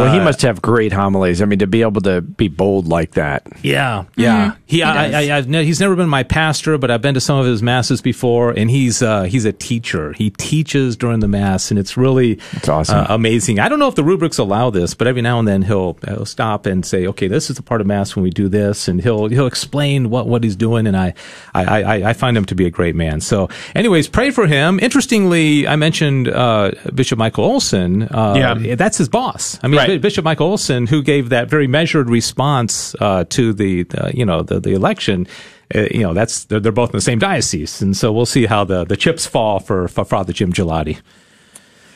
[0.00, 1.42] Well, he must have great homilies.
[1.42, 3.46] I mean, to be able to be bold like that.
[3.62, 4.54] Yeah, yeah.
[4.66, 5.14] He, He I, does.
[5.30, 7.62] I, I've ne- he's never been my pastor, but I've been to some of his
[7.62, 10.12] masses before, and he's uh, he's a teacher.
[10.14, 12.98] He teaches during the mass, and it's really That's awesome.
[12.98, 13.58] uh, amazing.
[13.60, 16.24] I don't know if the rubrics allow this, but every now and then he'll, he'll
[16.26, 19.00] stop and say, "Okay, this is the part of mass when we do this," and
[19.02, 21.14] he'll he'll explain what, what he's doing, and I,
[21.54, 23.20] I I I find him to be a great man.
[23.20, 24.78] So, anyways, pray for him.
[24.80, 28.02] Interestingly, I mentioned uh, Bishop Michael Olson.
[28.04, 28.74] Uh, Yeah.
[28.76, 29.58] that's his boss.
[29.62, 29.81] I mean, Right.
[29.88, 34.24] Bi- Bishop Michael Olson, who gave that very measured response uh, to the, the you
[34.24, 35.26] know the the election.
[35.74, 38.44] Uh, you know, that's they're, they're both in the same diocese, and so we'll see
[38.44, 41.00] how the, the chips fall for, for Father Jim Gigliotti.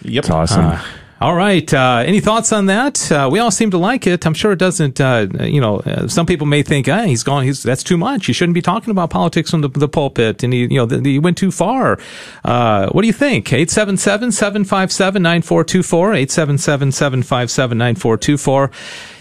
[0.02, 0.24] Yep.
[0.24, 0.78] It's awesome.
[1.18, 1.72] All right.
[1.72, 3.10] Uh, any thoughts on that?
[3.10, 4.26] Uh, we all seem to like it.
[4.26, 5.00] I'm sure it doesn't.
[5.00, 7.44] Uh, you know, uh, some people may think, "Ah, he's gone.
[7.44, 8.26] He's that's too much.
[8.26, 11.18] He shouldn't be talking about politics from the, the pulpit." And he, you know, he
[11.18, 11.98] went too far.
[12.44, 13.46] Uh, what do you think?
[13.46, 18.70] 877-757-9424, 877-757-9424.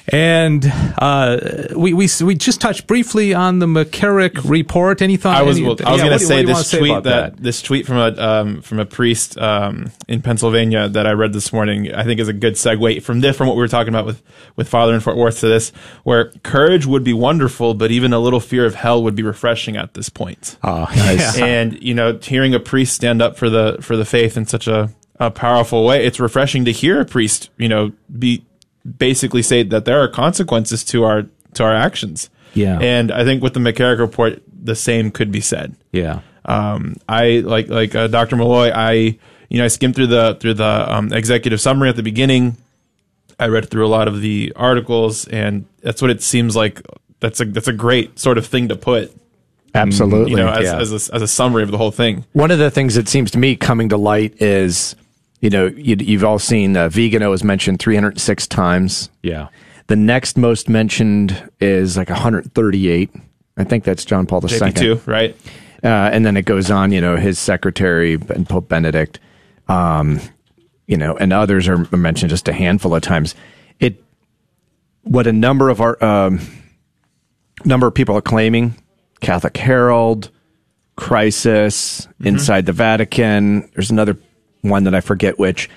[0.10, 0.66] And
[1.00, 5.02] uh, we, we we just touched briefly on the McCarrick report.
[5.02, 5.36] Any thought?
[5.36, 6.72] I was any- well, I was yeah, going to say what do you wanna this
[6.72, 11.08] tweet about that, this tweet from a um, from a priest um, in Pennsylvania that
[11.08, 11.94] I read this morning.
[11.94, 14.22] I think is a good segue from this from what we were talking about with
[14.56, 15.72] with Father in Fort Worth to this,
[16.04, 19.76] where courage would be wonderful, but even a little fear of hell would be refreshing
[19.76, 20.58] at this point.
[20.64, 21.38] Oh, nice.
[21.40, 24.68] and you know, hearing a priest stand up for the for the faith in such
[24.68, 28.46] a, a powerful way, it's refreshing to hear a priest, you know, be
[28.98, 32.30] basically say that there are consequences to our to our actions.
[32.54, 32.80] Yeah.
[32.80, 35.76] and I think with the McCarrick report, the same could be said.
[35.92, 36.22] yeah.
[36.46, 38.36] Um, I like like uh, Dr.
[38.36, 38.70] Malloy.
[38.70, 38.92] I
[39.50, 42.58] you know I skimmed through the through the um, executive summary at the beginning.
[43.40, 46.82] I read through a lot of the articles, and that's what it seems like.
[47.20, 49.12] That's a that's a great sort of thing to put,
[49.74, 50.32] Absolutely.
[50.32, 50.78] you know, as yeah.
[50.78, 52.26] as, a, as a summary of the whole thing.
[52.34, 54.96] One of the things that seems to me coming to light is,
[55.46, 59.12] you know, you, you've all seen uh, Vigano is mentioned 306 times.
[59.22, 59.50] Yeah.
[59.86, 63.12] The next most mentioned is like 138.
[63.56, 64.58] I think that's John Paul II.
[64.58, 65.38] JP two, right?
[65.84, 69.20] Uh, and then it goes on, you know, his secretary and Pope Benedict,
[69.68, 70.20] um,
[70.88, 73.36] you know, and others are mentioned just a handful of times.
[73.80, 74.04] It,
[75.04, 76.40] what a number of our, um,
[77.64, 78.82] number of people are claiming,
[79.22, 80.32] Catholic Herald,
[80.96, 83.70] Crisis, Inside the Vatican.
[83.76, 84.18] There's another
[84.70, 85.70] one that I forget which.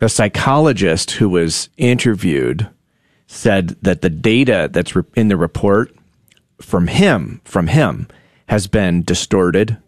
[0.00, 2.68] The psychologist who was interviewed
[3.26, 5.94] said that the data that's re- in the report
[6.60, 8.08] from him, from him,
[8.48, 9.78] has been distorted,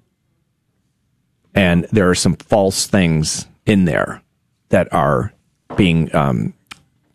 [1.54, 4.22] and there are some false things in there
[4.70, 5.32] that are
[5.76, 6.54] being, um,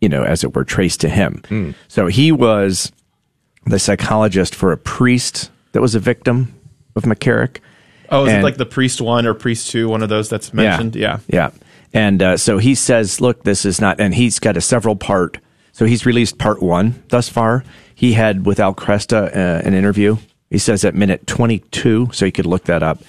[0.00, 1.42] you know, as it were, traced to him.
[1.88, 2.92] So he was
[3.66, 6.54] the psychologist for a priest that was a victim
[6.94, 7.58] of McCarrick.
[8.12, 9.88] Oh, is And- it like the priest one or priest two?
[9.88, 10.94] One of those that's mentioned.
[10.94, 11.18] Yeah.
[11.28, 11.50] Yeah.
[11.94, 15.38] And uh, so he says, look, this is not, and he's got a several part.
[15.72, 17.64] So he's released part one thus far.
[17.94, 20.16] He had with Al Kresta uh, an interview.
[20.50, 23.02] He says at minute 22, so you could look that up,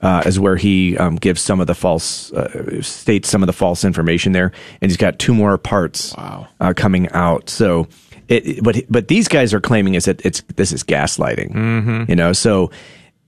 [0.00, 3.52] uh, is where he um, gives some of the false, uh, states some of the
[3.52, 4.52] false information there.
[4.80, 6.48] And he's got two more parts Wow.
[6.60, 7.48] uh, coming out.
[7.50, 7.88] So,
[8.28, 12.08] it, it- but but these guys are claiming is that it's this is gaslighting.
[12.08, 12.70] You know, so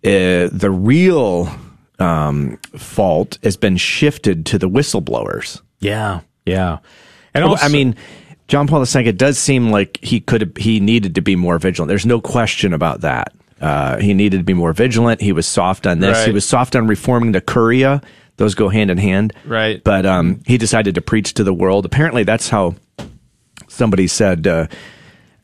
[0.06, 1.50] uh, the real
[1.98, 5.60] um, fault has been shifted to the whistleblowers.
[5.80, 6.20] Yeah.
[6.44, 6.78] Yeah.
[7.34, 7.96] And also, I mean,
[8.48, 9.06] John Paul II.
[9.06, 11.88] It does seem like he could he needed to be more vigilant.
[11.88, 13.34] There's no question about that.
[13.60, 15.20] Uh, he needed to be more vigilant.
[15.20, 16.24] He was soft on this.
[16.24, 18.02] He was soft on reforming the curia.
[18.36, 19.32] Those go hand in hand.
[19.46, 19.82] Right.
[19.82, 21.86] But um, he decided to preach to the world.
[21.86, 22.74] Apparently, that's how
[23.66, 24.46] somebody said.
[24.46, 24.66] Uh,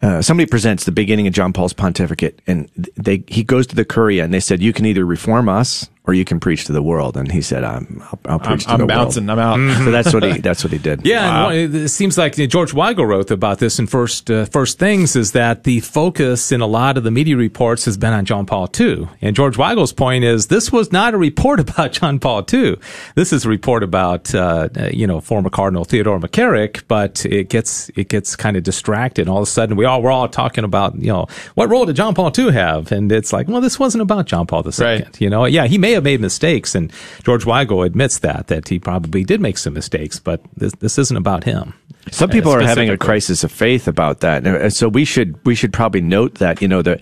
[0.03, 3.85] uh, somebody presents the beginning of John Paul's pontificate, and they he goes to the
[3.85, 6.83] curia, and they said, "You can either reform us or you can preach to the
[6.83, 9.27] world." And he said, "I'm I'll, I'll I'm, preach to I'm the bouncing.
[9.27, 9.85] world." I'm out.
[9.85, 11.07] So that's what he that's what he did.
[11.07, 14.79] Yeah, and one, it seems like George Weigel wrote about this in first uh, first
[14.79, 18.25] things is that the focus in a lot of the media reports has been on
[18.25, 22.19] John Paul II, and George Weigel's point is this was not a report about John
[22.19, 22.77] Paul II.
[23.15, 27.49] This is a report about uh, uh, you know former Cardinal Theodore McCarrick, but it
[27.49, 29.29] gets it gets kind of distracted.
[29.29, 31.97] All of a sudden, we all we're all talking about you know what role did
[31.97, 34.73] John Paul II have, and it's like well, this wasn't about John Paul II.
[34.85, 35.21] Right.
[35.21, 36.91] You know, yeah, he may have made mistakes, and
[37.23, 41.17] George Weigel admits that that he probably did make some mistakes, but this this isn't
[41.17, 41.75] about him.
[42.11, 45.39] Some people Uh, are having a crisis of faith about that, and so we should
[45.45, 47.01] we should probably note that you know the.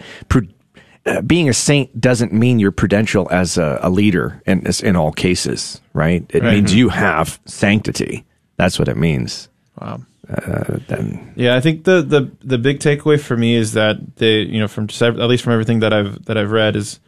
[1.07, 5.13] Uh, being a saint doesn't mean you're prudential as a, a leader in in all
[5.13, 6.27] cases, right?
[6.29, 8.25] It means you have sanctity.
[8.59, 9.49] That's what it means.
[9.81, 10.03] Wow.
[10.29, 14.43] Uh, then Yeah, I think the, the the big takeaway for me is that they,
[14.43, 17.01] you know, from just at least from everything that I've that I've read is,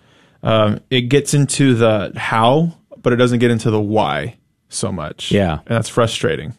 [0.42, 4.36] um, it gets into the how, but it doesn't get into the why
[4.68, 5.30] so much.
[5.30, 5.58] Yeah.
[5.58, 6.54] and that's frustrating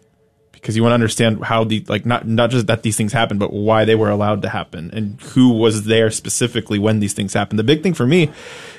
[0.51, 3.37] because you want to understand how the like not not just that these things happen,
[3.37, 7.33] but why they were allowed to happen and who was there specifically when these things
[7.33, 7.59] happened.
[7.59, 8.31] The big thing for me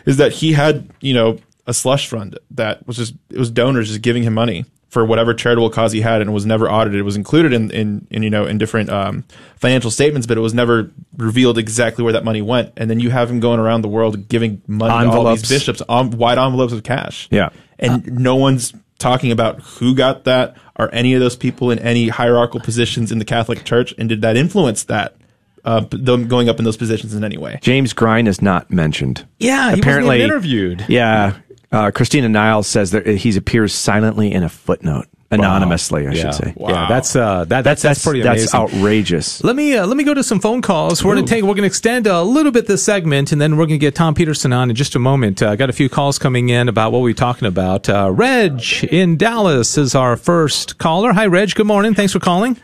[0.06, 3.88] is that he had you know a slush fund that was just it was donors
[3.88, 4.64] just giving him money
[4.94, 7.00] for whatever charitable cause he had and was never audited.
[7.00, 9.24] It was included in, in, in you know, in different, um,
[9.56, 12.72] financial statements, but it was never revealed exactly where that money went.
[12.76, 15.82] And then you have him going around the world giving money to all these bishops,
[15.88, 17.26] um, wide envelopes of cash.
[17.32, 17.48] Yeah.
[17.78, 20.56] And no one's talking about who got that.
[20.76, 23.92] Are any of those people in any hierarchical positions in the Catholic Church?
[23.98, 25.16] And did that influence that?
[25.64, 27.58] Uh, them going up in those positions in any way.
[27.62, 29.26] James Grein is not mentioned.
[29.38, 30.84] Yeah, he wasn't even interviewed.
[30.88, 31.38] Yeah,
[31.74, 36.06] uh, Christina Niles says that he appears silently in a footnote, anonymously.
[36.06, 36.22] I yeah.
[36.22, 36.54] should say.
[36.56, 39.42] Yeah, that's uh, that, that's that's pretty that's outrageous.
[39.42, 41.04] Let me uh, let me go to some phone calls.
[41.04, 43.56] We're going to take we're going to extend a little bit this segment, and then
[43.56, 45.42] we're going to get Tom Peterson on in just a moment.
[45.42, 47.88] Uh, I got a few calls coming in about what we're talking about.
[47.88, 51.12] Uh, Reg in Dallas is our first caller.
[51.12, 51.54] Hi, Reg.
[51.54, 51.94] Good morning.
[51.94, 52.56] Thanks for calling.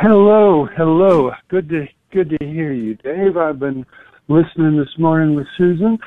[0.00, 1.32] Hello, hello.
[1.48, 3.36] Good to good to hear you, Dave.
[3.36, 3.84] I've been
[4.28, 5.98] listening this morning with Susan,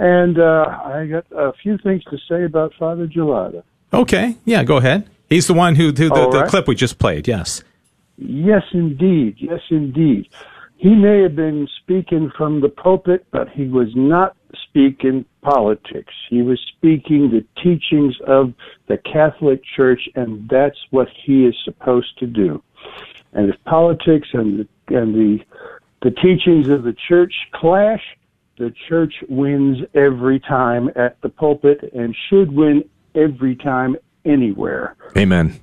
[0.00, 3.62] and uh, I got a few things to say about Father Gelada.
[3.92, 5.08] Okay, yeah, go ahead.
[5.28, 6.48] He's the one who, who the, All the right.
[6.48, 7.28] clip we just played.
[7.28, 7.62] Yes.
[8.16, 9.36] Yes, indeed.
[9.38, 10.28] Yes, indeed.
[10.78, 16.14] He may have been speaking from the pulpit, but he was not speaking politics.
[16.30, 18.54] He was speaking the teachings of
[18.86, 22.62] the Catholic Church, and that's what he is supposed to do.
[23.34, 25.44] And if politics and the, and the
[26.02, 28.02] the teachings of the church clash,
[28.60, 33.96] the church wins every time at the pulpit and should win every time
[34.26, 34.96] anywhere.
[35.16, 35.58] Amen.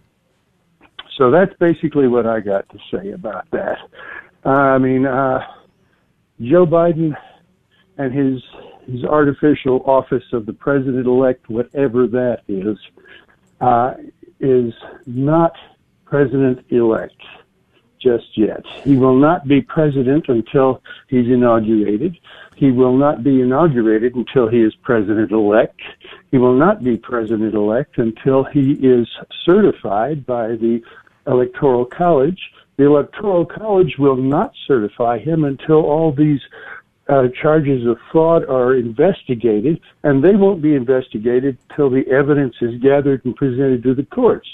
[1.15, 3.77] So that's basically what I got to say about that.
[4.43, 5.39] Uh, I mean, uh,
[6.41, 7.15] Joe Biden
[7.97, 8.41] and his
[8.87, 12.77] his artificial office of the president elect, whatever that is,
[13.59, 13.95] uh,
[14.39, 14.73] is
[15.05, 15.51] not
[16.05, 17.21] president elect
[17.99, 18.63] just yet.
[18.83, 22.17] He will not be president until he's inaugurated.
[22.55, 25.79] He will not be inaugurated until he is president elect.
[26.31, 29.07] He will not be president elect until he is
[29.45, 30.81] certified by the
[31.27, 32.39] Electoral College.
[32.77, 36.41] The Electoral College will not certify him until all these
[37.09, 42.79] uh, charges of fraud are investigated, and they won't be investigated till the evidence is
[42.81, 44.47] gathered and presented to the courts.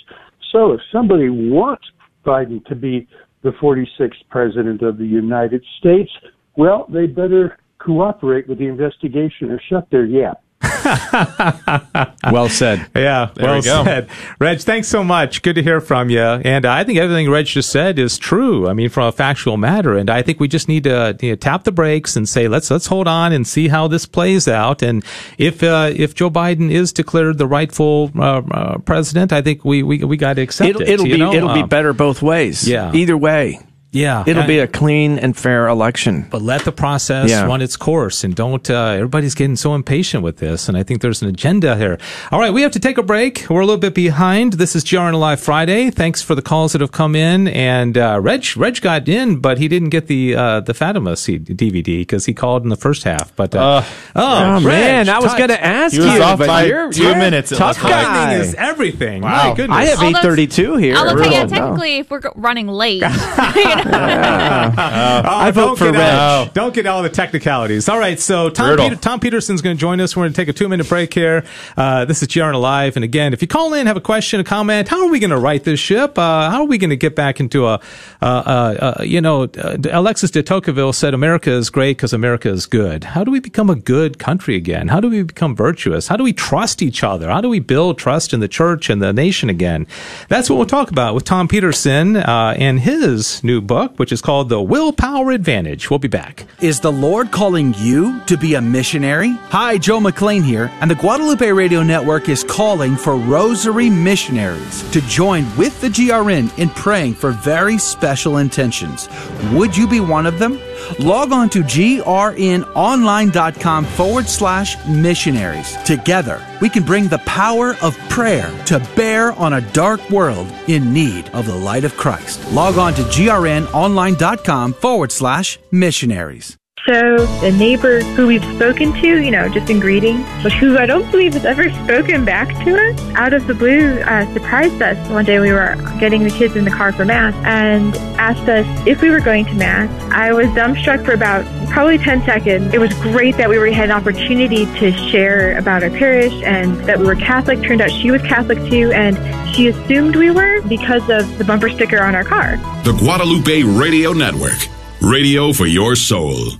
[0.51, 1.85] So if somebody wants
[2.25, 3.07] Biden to be
[3.43, 6.11] the 46th president of the United States,
[6.55, 10.42] well, they better cooperate with the investigation or shut their yap.
[12.31, 12.87] well said.
[12.95, 13.83] Yeah, There well we go.
[13.83, 14.09] said.
[14.39, 15.41] Reg, thanks so much.
[15.41, 16.19] Good to hear from you.
[16.21, 18.67] And uh, I think everything Reg just said is true.
[18.67, 19.97] I mean, from a factual matter.
[19.97, 22.69] And I think we just need to you know, tap the brakes and say, let's
[22.71, 24.81] let's hold on and see how this plays out.
[24.81, 25.03] And
[25.37, 29.83] if uh, if Joe Biden is declared the rightful uh, uh, president, I think we
[29.83, 30.89] we, we got to accept It'll, it.
[30.89, 31.33] it'll you be know?
[31.33, 32.67] it'll be Um, better both ways.
[32.67, 32.91] yeah.
[32.93, 33.59] Either way,
[33.93, 36.25] Yeah, it'll And- be a clean and fair election.
[36.29, 37.45] but let the process Yeah.
[37.45, 41.01] run its course and don't uh, everybody's getting so impatient with this and i think
[41.01, 41.97] there's an agenda here
[42.31, 44.83] all right we have to take a break we're a little bit behind this is
[44.83, 48.81] grn live friday thanks for the calls that have come in and uh, reg reg
[48.81, 52.63] got in but he didn't get the uh, the fatima C- dvd because he called
[52.63, 53.83] in the first half but uh, Uh,
[54.15, 57.15] oh, Oh, man, I was going to ask you, off but by you're, two you're
[57.17, 57.89] minutes at Tough guy.
[58.03, 59.49] timing is everything Wow.
[59.49, 60.95] my goodness I have 832 here.
[60.95, 61.31] Although, Really?
[61.31, 61.49] yeah, No.
[61.49, 63.01] technically, if we're running late,
[63.55, 66.13] you know, Oh, I vote don't for get Reg.
[66.13, 67.89] all- Don't get all the technicalities.
[67.89, 68.89] All right, so Tom, Brutal.
[68.89, 70.15] Peter, Tom Peterson's going to join us.
[70.15, 71.43] We're going to take a two minute break here.
[71.77, 72.95] Uh, this is GRN Alive.
[72.95, 75.29] And again, if you call in, have a question, a comment, how are we going
[75.31, 76.17] to right this ship?
[76.17, 77.79] Uh, how are we going to get back into a, uh,
[78.21, 82.65] uh, uh, you know, uh, Alexis de Tocqueville said America is great because America is
[82.65, 83.03] good.
[83.03, 84.87] How do we become a good country again?
[84.87, 86.07] How do we become virtuous?
[86.07, 87.29] How do we trust each other?
[87.29, 89.87] How do we build trust in the church and the nation again?
[90.29, 94.21] That's what we'll talk about with Tom Peterson uh, and his new book, which is
[94.21, 95.89] called The Willpower Advantage.
[95.89, 96.45] We'll be back.
[96.61, 99.31] Is the Lord calling you to be a missionary?
[99.49, 105.01] Hi, Joe McLean here, and the Guadalupe Radio Network is calling for Rosary missionaries to
[105.01, 109.09] join with the GRN in praying for very special intentions.
[109.51, 110.59] Would you be one of them?
[110.99, 115.75] Log on to grnonline.com forward slash missionaries.
[115.83, 120.93] Together, we can bring the power of prayer to bear on a dark world in
[120.93, 122.51] need of the light of Christ.
[122.51, 126.57] Log on to grnonline.com forward slash missionaries.
[126.85, 130.85] So the neighbor who we've spoken to, you know, just in greeting, but who I
[130.85, 134.97] don't believe has ever spoken back to us, out of the blue, uh, surprised us.
[135.09, 138.65] One day we were getting the kids in the car for mass and asked us
[138.85, 139.89] if we were going to mass.
[140.11, 142.73] I was dumbstruck for about probably 10 seconds.
[142.73, 146.75] It was great that we were, had an opportunity to share about our parish and
[146.81, 147.63] that we were Catholic.
[147.63, 149.15] Turned out she was Catholic too, and
[149.55, 152.57] she assumed we were because of the bumper sticker on our car.
[152.83, 154.67] The Guadalupe Radio Network,
[154.99, 156.57] radio for your soul.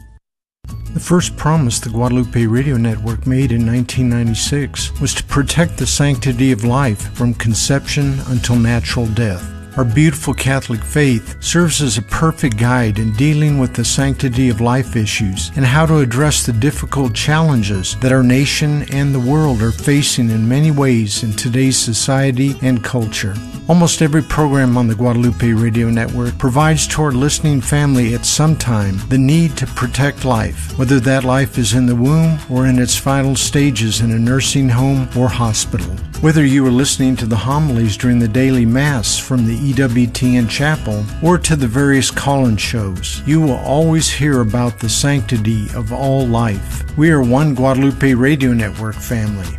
[0.94, 6.52] The first promise the Guadalupe Radio Network made in 1996 was to protect the sanctity
[6.52, 9.53] of life from conception until natural death.
[9.76, 14.62] Our beautiful Catholic faith serves as a perfect guide in dealing with the sanctity of
[14.62, 19.64] life issues and how to address the difficult challenges that our nation and the world
[19.64, 23.34] are facing in many ways in today's society and culture.
[23.68, 28.56] Almost every program on the Guadalupe Radio Network provides to our listening family at some
[28.56, 32.78] time the need to protect life, whether that life is in the womb or in
[32.78, 35.96] its final stages in a nursing home or hospital.
[36.24, 41.04] Whether you are listening to the homilies during the daily Mass from the EWTN Chapel
[41.22, 45.92] or to the various call in shows, you will always hear about the sanctity of
[45.92, 46.98] all life.
[46.98, 49.58] We are one Guadalupe Radio Network family.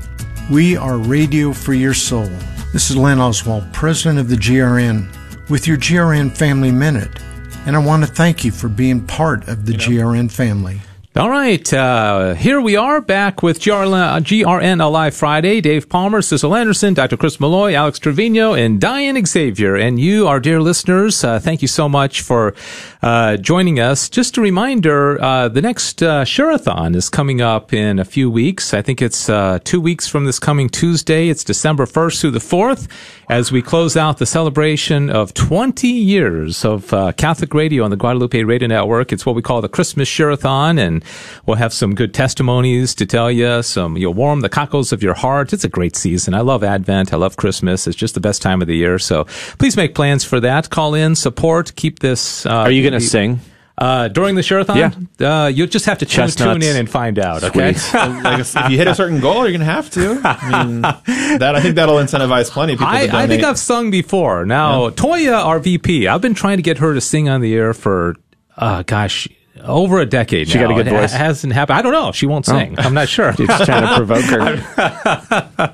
[0.50, 2.30] We are radio for your soul.
[2.72, 5.06] This is Len Oswald, President of the GRN,
[5.50, 7.20] with your GRN Family Minute,
[7.66, 10.80] and I want to thank you for being part of the GRN family.
[11.16, 15.60] All right, uh, here we are back with GRN, GRN Alive Friday.
[15.60, 17.16] Dave Palmer, Cecil Anderson, Dr.
[17.16, 19.76] Chris Malloy, Alex Trevino, and Diane Xavier.
[19.76, 22.52] And you, our dear listeners, uh, thank you so much for
[23.04, 24.08] uh, joining us.
[24.08, 28.72] Just a reminder, uh, the next uh, is coming up in a few weeks.
[28.72, 31.28] I think it's uh, two weeks from this coming Tuesday.
[31.28, 32.88] It's December 1st through the 4th
[33.28, 37.96] as we close out the celebration of 20 years of uh, Catholic radio on the
[37.96, 39.12] Guadalupe Radio Network.
[39.12, 41.04] It's what we call the Christmas Share-a-thon, and
[41.44, 43.62] we'll have some good testimonies to tell you.
[43.62, 45.52] Some you'll warm the cockles of your heart.
[45.52, 46.32] It's a great season.
[46.32, 47.12] I love Advent.
[47.12, 47.86] I love Christmas.
[47.86, 48.98] It's just the best time of the year.
[48.98, 49.24] So
[49.58, 50.70] please make plans for that.
[50.70, 52.46] Call in, support, keep this.
[52.46, 53.40] Uh, Are you going to sing?
[53.76, 54.76] Uh, during the Share-a-thon?
[55.18, 55.44] Yeah.
[55.44, 57.72] Uh, you'll just have to tune, tune in and find out, okay?
[57.94, 60.20] like if you hit a certain goal, you're going to have to.
[60.24, 63.16] I mean, that I think that'll incentivize plenty of people I, to.
[63.16, 64.46] I think I've sung before.
[64.46, 64.90] Now, Yeah.
[64.92, 68.14] Toya, our VP, I've been trying to get her to sing on the air for,
[68.56, 69.26] uh, gosh,
[69.62, 70.68] over a decade She now.
[70.68, 71.14] got a good voice.
[71.14, 71.78] It hasn't happened.
[71.78, 72.10] I don't know.
[72.12, 72.52] She won't Oh.
[72.58, 72.74] sing.
[72.78, 73.32] I'm not sure.
[73.32, 74.62] Just trying to provoke her.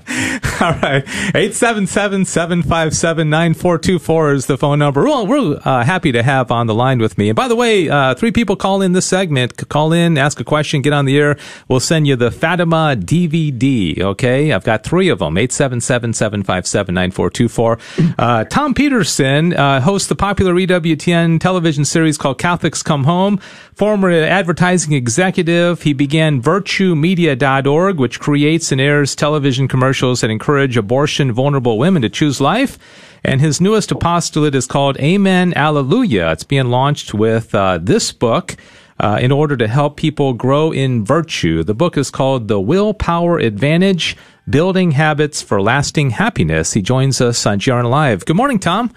[0.60, 1.04] All right.
[1.34, 5.04] 877-757-9424 is the phone number.
[5.04, 7.28] Well, we're uh, happy to have on the line with me.
[7.30, 9.56] And by the way, uh, three people call in this segment.
[9.68, 11.36] Call in, ask a question, get on the air.
[11.68, 14.52] We'll send you the Fatima DVD, okay?
[14.52, 15.34] I've got three of them.
[15.36, 18.14] 877-757-9424.
[18.18, 23.40] Uh, Tom Peterson uh, hosts the popular EWTN television series called Catholics Come Home.
[23.80, 31.32] Former advertising executive, he began virtuemedia.org, which creates and airs television commercials that encourage abortion
[31.32, 32.78] vulnerable women to choose life.
[33.24, 36.30] And his newest apostolate is called Amen Alleluia.
[36.32, 38.54] It's being launched with uh, this book
[38.98, 41.62] uh, in order to help people grow in virtue.
[41.62, 44.14] The book is called The Willpower Advantage
[44.46, 46.74] Building Habits for Lasting Happiness.
[46.74, 48.26] He joins us on GRN Live.
[48.26, 48.92] Good morning, Tom.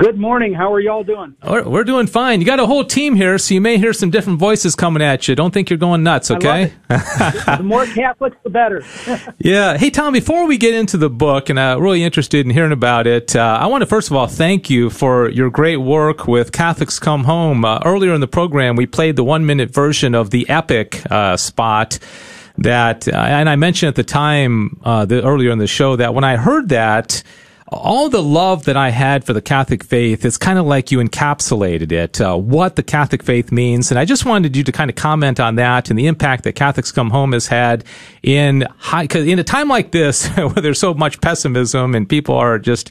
[0.00, 0.54] Good morning.
[0.54, 1.36] How are y'all doing?
[1.46, 2.40] We're, we're doing fine.
[2.40, 5.28] You got a whole team here, so you may hear some different voices coming at
[5.28, 5.34] you.
[5.34, 6.72] Don't think you're going nuts, okay?
[6.88, 8.82] the more Catholics, the better.
[9.38, 9.76] Yeah.
[9.76, 13.06] Hey, Tom, before we get into the book, and I'm really interested in hearing about
[13.06, 16.52] it, uh, I want to first of all thank you for your great work with
[16.52, 17.66] Catholics Come Home.
[17.66, 21.36] Uh, earlier in the program, we played the one minute version of the epic uh,
[21.36, 21.98] spot
[22.56, 26.14] that, uh, and I mentioned at the time, uh, the, earlier in the show, that
[26.14, 27.22] when I heard that,
[27.72, 30.98] all the love that I had for the Catholic faith, it's kind of like you
[30.98, 33.90] encapsulated it, uh, what the Catholic faith means.
[33.90, 36.54] And I just wanted you to kind of comment on that and the impact that
[36.54, 37.84] Catholics Come Home has had
[38.22, 42.34] in high, 'cause in a time like this where there's so much pessimism and people
[42.34, 42.90] are just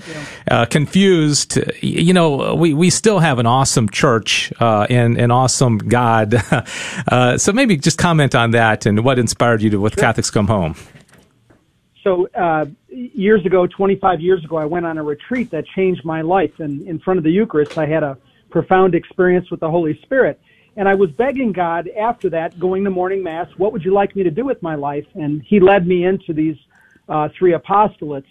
[0.49, 1.59] uh, confused.
[1.82, 6.36] You know, we, we still have an awesome church uh, and an awesome God.
[7.11, 10.47] uh, so maybe just comment on that and what inspired you to with Catholics Come
[10.47, 10.75] Home.
[12.04, 16.22] So uh, years ago, 25 years ago, I went on a retreat that changed my
[16.22, 16.60] life.
[16.60, 18.18] And in front of the Eucharist, I had a
[18.50, 20.39] profound experience with the Holy Spirit.
[20.78, 24.16] And I was begging God after that, going to morning mass, what would you like
[24.16, 25.06] me to do with my life?
[25.16, 26.56] And He led me into these
[27.10, 28.28] uh, three apostolates.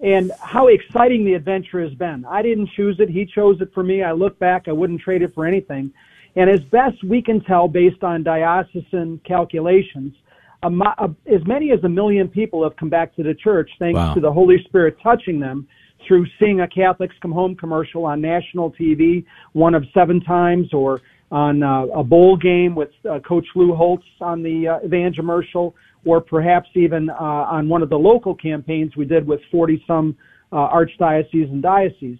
[0.00, 2.24] And how exciting the adventure has been.
[2.24, 3.08] I didn't choose it.
[3.08, 4.04] He chose it for me.
[4.04, 5.92] I look back, I wouldn't trade it for anything.
[6.36, 10.14] And as best we can tell, based on diocesan calculations,
[10.62, 13.96] a, a, as many as a million people have come back to the church thanks
[13.96, 14.14] Wow.
[14.14, 15.66] to the Holy Spirit touching them
[16.06, 21.00] through seeing a Catholics Come Home commercial on national TV one of seven times or
[21.30, 26.20] on uh, a bowl game with uh, Coach Lou Holtz on the uh, evangomercial or
[26.20, 30.16] perhaps even uh, on one of the local campaigns we did with 40 some
[30.52, 32.18] uh, archdioceses and dioceses.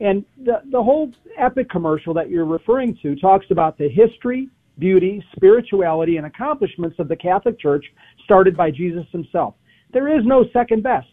[0.00, 4.48] And the, the whole epic commercial that you're referring to talks about the history,
[4.78, 7.84] beauty, spirituality, and accomplishments of the Catholic Church
[8.24, 9.54] started by Jesus himself.
[9.92, 11.08] There is no second best.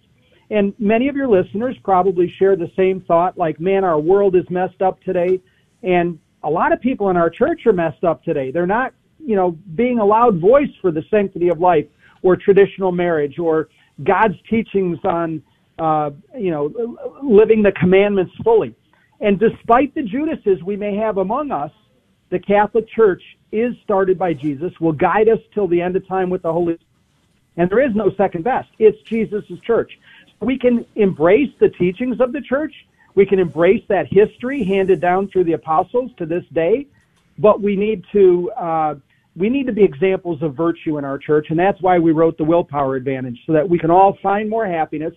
[0.51, 4.43] And many of your listeners probably share the same thought, like, man, our world is
[4.49, 5.41] messed up today.
[5.82, 8.51] And a lot of people in our church are messed up today.
[8.51, 11.86] They're not, you know, being allowed voice for the sanctity of life
[12.22, 13.70] or traditional marriage or
[14.03, 15.41] God's teachings on,
[15.80, 16.72] uh, you know,
[17.24, 18.76] living the commandments fully.
[19.22, 21.72] And despite the Judases we may have among us,
[22.30, 23.21] the Catholic Church
[23.51, 26.76] is started by Jesus, will guide us till the end of time with the Holy
[26.76, 26.82] Spirit.
[27.57, 28.69] And there is no second best.
[28.80, 29.97] It's Jesus' church.
[30.41, 32.73] We can embrace the teachings of the church.
[33.15, 36.88] We can embrace that history handed down through the apostles to this day.
[37.38, 38.95] But we need to, uh,
[39.36, 41.47] we need to be examples of virtue in our church.
[41.49, 44.65] And that's why we wrote the willpower advantage so that we can all find more
[44.65, 45.13] happiness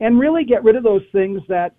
[0.00, 1.74] and really get rid of those things that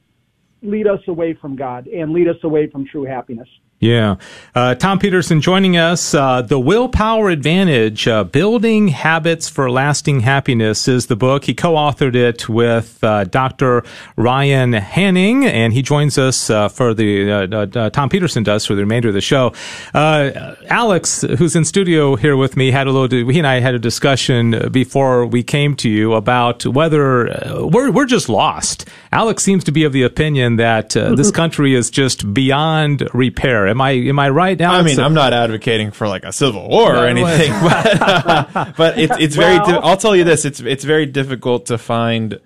[0.61, 3.47] lead us away from God and lead us away from true happiness.
[3.79, 4.15] Yeah.
[4.55, 6.15] Uh, Tom Peterson joining us.
[6.15, 11.45] Uh, the Willpower Advantage, uh, Building Habits for Lasting Happiness is the book.
[11.45, 13.83] He co-authored it with uh, Dr.
[14.15, 18.81] Ryan Hanning, and he joins us uh, for the, uh, Tom Peterson does for the
[18.81, 19.53] remainder of the show.
[19.93, 23.79] Alex, who's in studio here with me, had a little, he and I had a
[23.79, 28.85] discussion before we came to you about whether we're, we're just lost.
[29.11, 33.66] Alex seems to be of the opinion that this country is just beyond repair.
[33.67, 34.73] Am I am I right now?
[34.73, 38.97] I mean, I'm not advocating for like a civil war or anything, but, uh, but
[38.97, 39.57] it's it's very.
[39.57, 42.39] Well, di- I'll tell you this: it's it's very difficult to find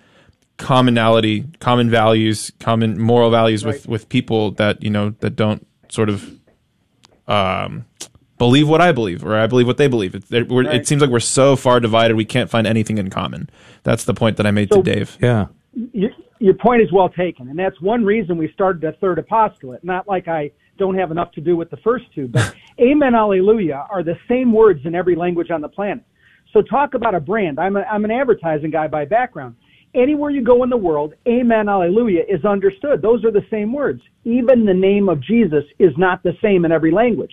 [0.56, 3.74] commonality, common values, common moral values right.
[3.74, 6.38] with with people that you know that don't sort of
[7.28, 7.84] um,
[8.38, 10.14] believe what I believe or I believe what they believe.
[10.14, 10.74] It, right.
[10.74, 13.48] it seems like we're so far divided we can't find anything in common.
[13.82, 15.16] That's the point that I made so, to Dave.
[15.20, 15.46] Yeah.
[15.92, 19.84] Your, your point is well taken, and that's one reason we started a third apostolate.
[19.84, 20.50] Not like I
[20.82, 22.26] don't have enough to do with the first two.
[22.26, 26.04] But amen, alleluia are the same words in every language on the planet.
[26.52, 27.58] So talk about a brand.
[27.58, 29.54] I'm, a, I'm an advertising guy by background.
[29.94, 33.00] Anywhere you go in the world, amen, alleluia is understood.
[33.00, 34.02] Those are the same words.
[34.24, 37.32] Even the name of Jesus is not the same in every language.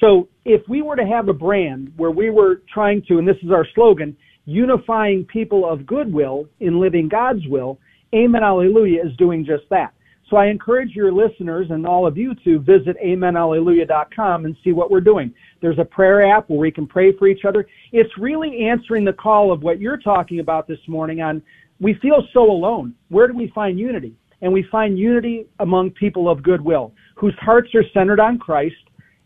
[0.00, 3.36] So if we were to have a brand where we were trying to, and this
[3.42, 4.16] is our slogan,
[4.46, 7.78] unifying people of goodwill in living God's will,
[8.14, 9.92] amen, alleluia is doing just that.
[10.30, 14.88] So I encourage your listeners and all of you to visit amenalleluia.com and see what
[14.88, 15.34] we're doing.
[15.60, 17.66] There's a prayer app where we can pray for each other.
[17.90, 21.42] It's really answering the call of what you're talking about this morning on
[21.80, 22.94] we feel so alone.
[23.08, 24.14] Where do we find unity?
[24.42, 28.76] And we find unity among people of goodwill whose hearts are centered on Christ.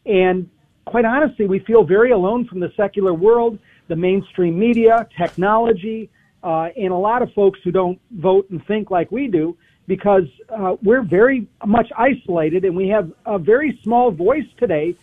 [0.06, 0.48] And
[0.86, 6.10] quite honestly, we feel very alone from the secular world, the mainstream media, technology,
[6.42, 9.56] uh, and a lot of folks who don't vote and think like we do
[9.86, 14.96] because uh, we're very much isolated and we have a very small voice today,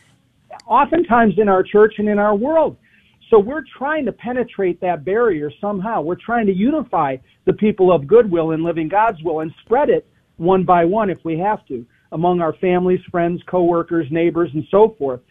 [0.65, 2.77] oftentimes in our church and in our world.
[3.29, 6.01] So we're trying to penetrate that barrier somehow.
[6.01, 10.05] We're trying to unify the people of goodwill and living God's will and spread it
[10.37, 14.95] one by one if we have to among our families, friends, coworkers, neighbors, and so
[14.97, 15.21] forth.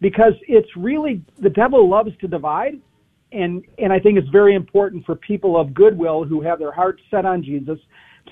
[0.00, 2.80] Because it's really the devil loves to divide,
[3.32, 7.02] and and I think it's very important for people of goodwill who have their hearts
[7.10, 7.78] set on Jesus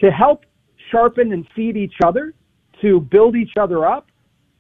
[0.01, 0.47] to help
[0.91, 2.35] sharpen and feed each other,
[2.81, 4.07] to build each other up,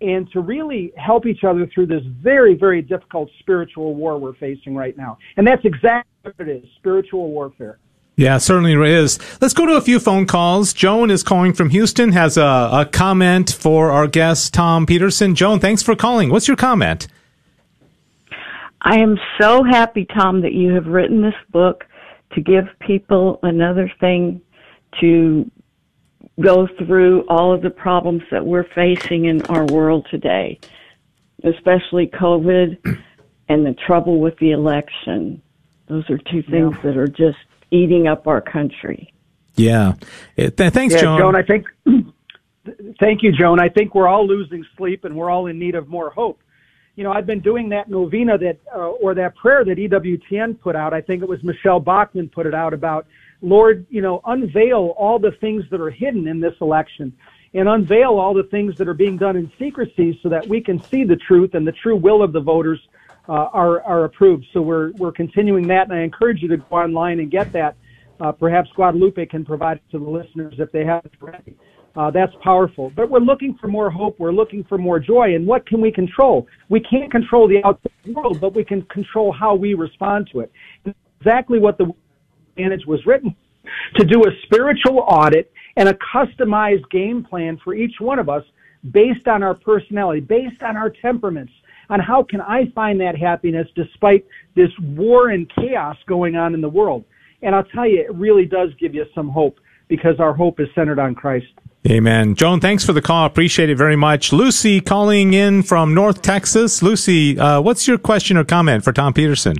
[0.01, 4.75] and to really help each other through this very, very difficult spiritual war we're facing
[4.75, 5.19] right now.
[5.37, 7.79] And that's exactly what it is spiritual warfare.
[8.17, 9.21] Yeah, certainly is.
[9.41, 10.73] Let's go to a few phone calls.
[10.73, 15.37] Joan is calling from Houston, has a, a comment for our guest, Tom Peterson.
[15.37, 16.31] Joan, thanks for calling.
[16.31, 17.07] What's your comment?
[18.83, 21.85] I am so happy, Tom, that you have written this book
[22.33, 24.41] to give people another thing
[25.01, 25.49] to
[26.41, 30.59] go through all of the problems that we're facing in our world today,
[31.45, 32.79] especially COVID
[33.49, 35.43] and the trouble with the election.
[35.89, 36.83] Those are two things yeah.
[36.83, 37.39] that are just
[37.71, 39.13] eating up our country.
[39.57, 39.95] Yeah.
[40.37, 41.19] Th- thanks, yeah, Joan.
[41.19, 41.67] Joan, I think.
[43.01, 43.59] Thank you, Joan.
[43.59, 46.41] I think we're all losing sleep and we're all in need of more hope.
[46.97, 50.77] You know, I've been doing that novena that, uh, or that prayer that EWTN put
[50.77, 50.93] out.
[50.93, 53.07] I think it was Michelle Bachmann put it out about
[53.41, 57.13] Lord, you know, unveil all the things that are hidden in this election
[57.55, 60.83] and unveil all the things that are being done in secrecy so that we can
[60.83, 62.81] see the truth and the true will of the voters
[63.29, 64.47] uh, are, are approved.
[64.53, 67.77] So we're, we're continuing that, and I encourage you to go online and get that.
[68.21, 71.57] Uh, perhaps Guadalupe can provide it to the listeners if they haven't already.
[71.95, 72.91] Uh, that's powerful.
[72.95, 74.19] But we're looking for more hope.
[74.19, 75.35] We're looking for more joy.
[75.35, 76.47] And what can we control?
[76.69, 80.53] We can't control the outside world, but we can control how we respond to it.
[81.21, 81.93] Exactly what the
[82.59, 83.35] Advantage was written
[83.97, 88.43] to do a spiritual audit and a customized game plan for each one of us
[88.91, 91.53] based on our personality, based on our temperaments,
[91.89, 96.61] on how can I find that happiness despite this war and chaos going on in
[96.61, 97.05] the world.
[97.43, 100.67] And I'll tell you, it really does give you some hope because our hope is
[100.75, 101.47] centered on Christ.
[101.89, 102.35] Amen.
[102.35, 103.25] Joan, thanks for the call.
[103.25, 104.33] Appreciate it very much.
[104.33, 106.83] Lucy calling in from North Texas.
[106.83, 109.59] Lucy, uh, what's your question or comment for Tom Peterson?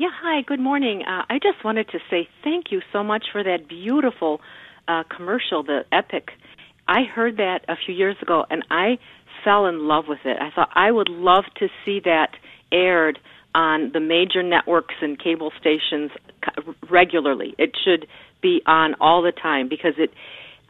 [0.00, 1.02] Yeah, hi, good morning.
[1.06, 4.40] Uh, I just wanted to say thank you so much for that beautiful
[4.88, 6.30] uh, commercial, the Epic.
[6.88, 8.96] I heard that a few years ago and I
[9.44, 10.38] fell in love with it.
[10.40, 12.28] I thought I would love to see that
[12.72, 13.18] aired
[13.54, 16.10] on the major networks and cable stations
[16.90, 17.54] regularly.
[17.58, 18.06] It should
[18.40, 20.12] be on all the time because it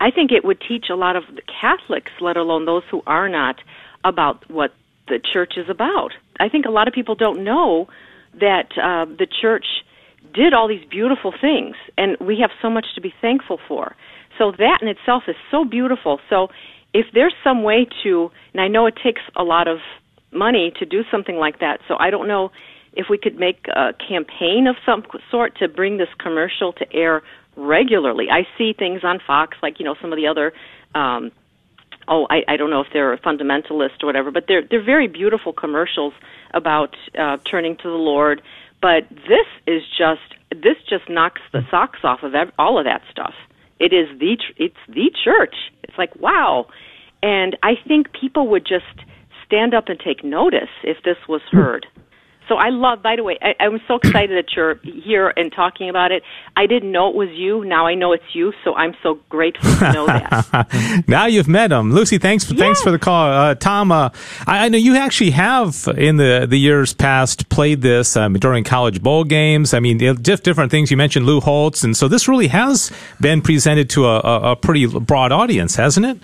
[0.01, 1.23] I think it would teach a lot of
[1.61, 3.61] Catholics, let alone those who are not,
[4.03, 4.73] about what
[5.07, 6.15] the church is about.
[6.41, 7.87] I think a lot of people don't know
[8.39, 9.65] that uh, the church
[10.35, 13.97] did all these beautiful things, and we have so much to be thankful for.
[14.39, 16.21] So that in itself is so beautiful.
[16.29, 16.49] So
[16.95, 19.79] if there's some way to, and I know it takes a lot of
[20.33, 22.51] money to do something like that, so I don't know
[22.93, 27.23] if we could make a campaign of some sort to bring this commercial to air
[27.57, 28.27] regularly.
[28.31, 30.53] I see things on Fox, like you know some of the other.
[30.95, 31.31] Um,
[32.09, 35.09] oh, I, I don't know if they're a fundamentalist or whatever, but they're they're very
[35.09, 36.13] beautiful commercials
[36.53, 38.43] about uh, turning to the Lord.
[38.81, 43.03] But this is just this just knocks the socks off of ev- all of that
[43.11, 43.35] stuff.
[43.79, 45.55] It is the it's the church.
[45.85, 46.67] It's like wow,
[47.23, 48.85] and I think people would just
[49.47, 51.87] stand up and take notice if this was heard.
[52.51, 55.89] So I love, by the way, I, I'm so excited that you're here and talking
[55.89, 56.25] about it.
[56.57, 57.65] I didn't know it was you.
[57.65, 61.05] Now I know it's you, so I'm so grateful to know that.
[61.07, 61.93] now you've met him.
[61.93, 63.31] Lucy, thanks for, thanks for the call.
[63.31, 64.09] Uh, Tom, uh,
[64.49, 68.65] I, I, know you actually have in the, the years past played this um, during
[68.65, 69.73] college bowl games.
[69.73, 70.91] I mean, just different things.
[70.91, 72.91] You mentioned Lou Holtz, and so this really has
[73.21, 76.19] been presented to a, a, a pretty broad audience, hasn't it?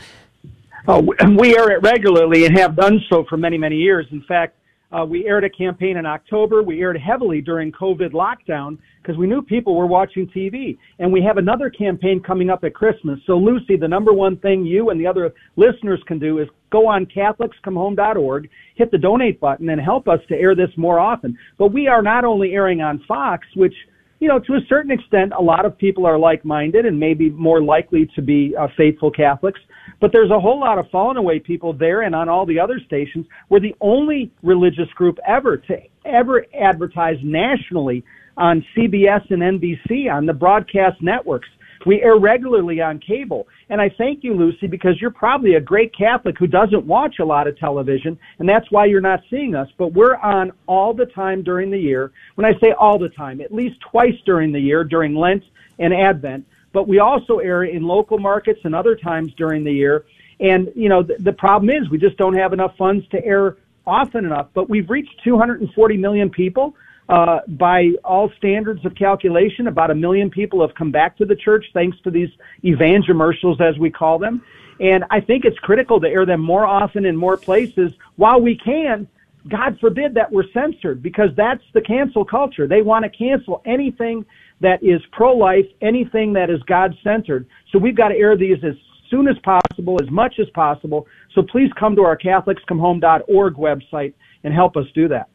[0.88, 1.02] Oh,
[1.38, 4.08] we air it regularly and have done so for many, many years.
[4.10, 4.56] In fact,
[4.92, 6.62] uh, we aired a campaign in October.
[6.62, 10.78] We aired heavily during COVID lockdown because we knew people were watching TV.
[10.98, 13.18] And we have another campaign coming up at Christmas.
[13.26, 16.86] So, Lucy, the number one thing you and the other listeners can do is go
[16.86, 21.36] on CatholicsComeHome.org, hit the donate button, and help us to air this more often.
[21.58, 23.74] But we are not only airing on Fox, which
[24.18, 27.60] you know, to a certain extent, a lot of people are like-minded and maybe more
[27.60, 29.60] likely to be uh, faithful Catholics.
[30.00, 32.80] But there's a whole lot of fallen away people there and on all the other
[32.84, 33.26] stations.
[33.48, 38.04] We're the only religious group ever to ever advertise nationally
[38.36, 41.48] on CBS and NBC on the broadcast networks.
[41.86, 43.46] We air regularly on cable.
[43.70, 47.24] And I thank you, Lucy, because you're probably a great Catholic who doesn't watch a
[47.24, 49.68] lot of television, and that's why you're not seeing us.
[49.78, 52.12] But we're on all the time during the year.
[52.34, 55.44] When I say all the time, at least twice during the year, during Lent
[55.78, 56.44] and Advent
[56.76, 60.04] but we also air in local markets and other times during the year.
[60.40, 63.56] And, you know, the, the problem is we just don't have enough funds to air
[63.86, 64.48] often enough.
[64.52, 66.74] But we've reached 240 million people.
[67.08, 71.36] Uh, by all standards of calculation, about a million people have come back to the
[71.36, 72.30] church thanks to these
[72.64, 74.42] evangomercials, as we call them.
[74.80, 78.56] And I think it's critical to air them more often in more places while we
[78.56, 79.06] can.
[79.48, 82.66] God forbid that we're censored because that's the cancel culture.
[82.66, 84.26] They want to cancel anything
[84.60, 87.46] that is pro-life, anything that is God-centered.
[87.70, 88.74] So we've got to air these as
[89.10, 91.06] soon as possible, as much as possible.
[91.34, 95.28] So please come to our CatholicsComeHome.org website and help us do that.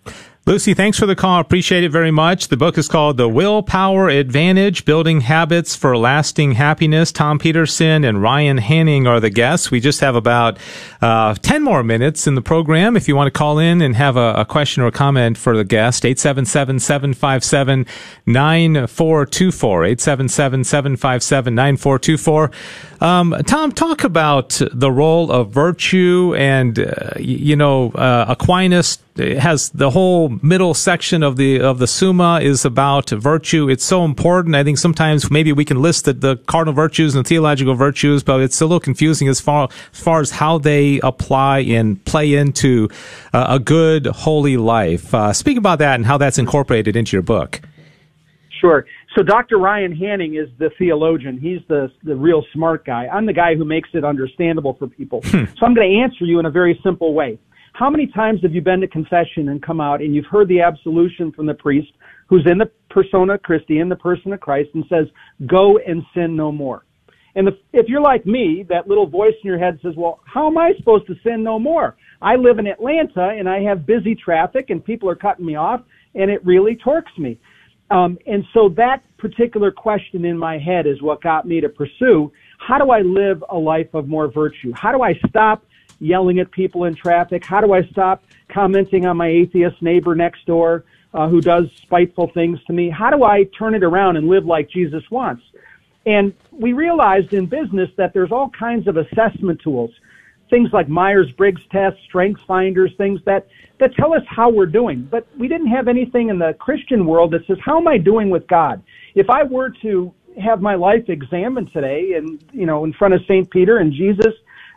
[0.47, 1.39] Lucy, thanks for the call.
[1.39, 2.47] Appreciate it very much.
[2.47, 7.11] The book is called The Willpower Advantage Building Habits for Lasting Happiness.
[7.11, 9.69] Tom Peterson and Ryan Hanning are the guests.
[9.69, 10.57] We just have about
[10.99, 12.97] uh, 10 more minutes in the program.
[12.97, 15.55] If you want to call in and have a, a question or a comment for
[15.55, 17.85] the guest, 877 757
[18.25, 19.85] 9424.
[19.85, 22.51] 877 757 9424.
[22.99, 28.97] Um, Tom, talk about the role of virtue and, uh, you know, uh, Aquinas
[29.39, 33.69] has the whole middle section of the of the Summa is about virtue.
[33.69, 34.55] It's so important.
[34.55, 38.23] I think sometimes maybe we can list the, the cardinal virtues and the theological virtues,
[38.23, 42.33] but it's a little confusing as far as far as how they apply and play
[42.33, 42.89] into
[43.33, 45.13] uh, a good holy life.
[45.13, 47.61] Uh, speak about that and how that's incorporated into your book.
[48.59, 48.85] Sure.
[49.15, 49.57] So Dr.
[49.57, 51.37] Ryan Hanning is the theologian.
[51.37, 53.07] He's the the real smart guy.
[53.07, 55.21] I'm the guy who makes it understandable for people.
[55.25, 55.45] Hmm.
[55.57, 57.37] So I'm going to answer you in a very simple way.
[57.81, 60.61] How many times have you been to confession and come out and you've heard the
[60.61, 61.91] absolution from the priest
[62.27, 65.07] who's in the persona Christi, in the person of Christ, and says,
[65.47, 66.85] "Go and sin no more."
[67.33, 70.45] And the, if you're like me, that little voice in your head says, "Well, how
[70.45, 71.95] am I supposed to sin no more?
[72.21, 75.81] I live in Atlanta and I have busy traffic and people are cutting me off,
[76.13, 77.39] and it really torques me."
[77.89, 82.31] Um, and so that particular question in my head is what got me to pursue
[82.59, 84.71] how do I live a life of more virtue?
[84.75, 85.63] How do I stop
[86.01, 87.45] yelling at people in traffic?
[87.45, 90.83] How do I stop commenting on my atheist neighbor next door?
[91.13, 92.89] uh, who does spiteful things to me?
[92.89, 95.43] How do I turn it around and live like Jesus wants?
[96.05, 99.91] And we realized in business that there's all kinds of assessment tools,
[100.49, 103.47] things like Myers-Briggs tests, strengths finders, things that,
[103.79, 105.07] that tell us how we're doing.
[105.09, 108.29] But we didn't have anything in the Christian world that says, how am I doing
[108.29, 108.81] with God?
[109.13, 113.21] If I were to have my life examined today and, you know, in front of
[113.23, 113.49] St.
[113.51, 114.33] Peter and Jesus,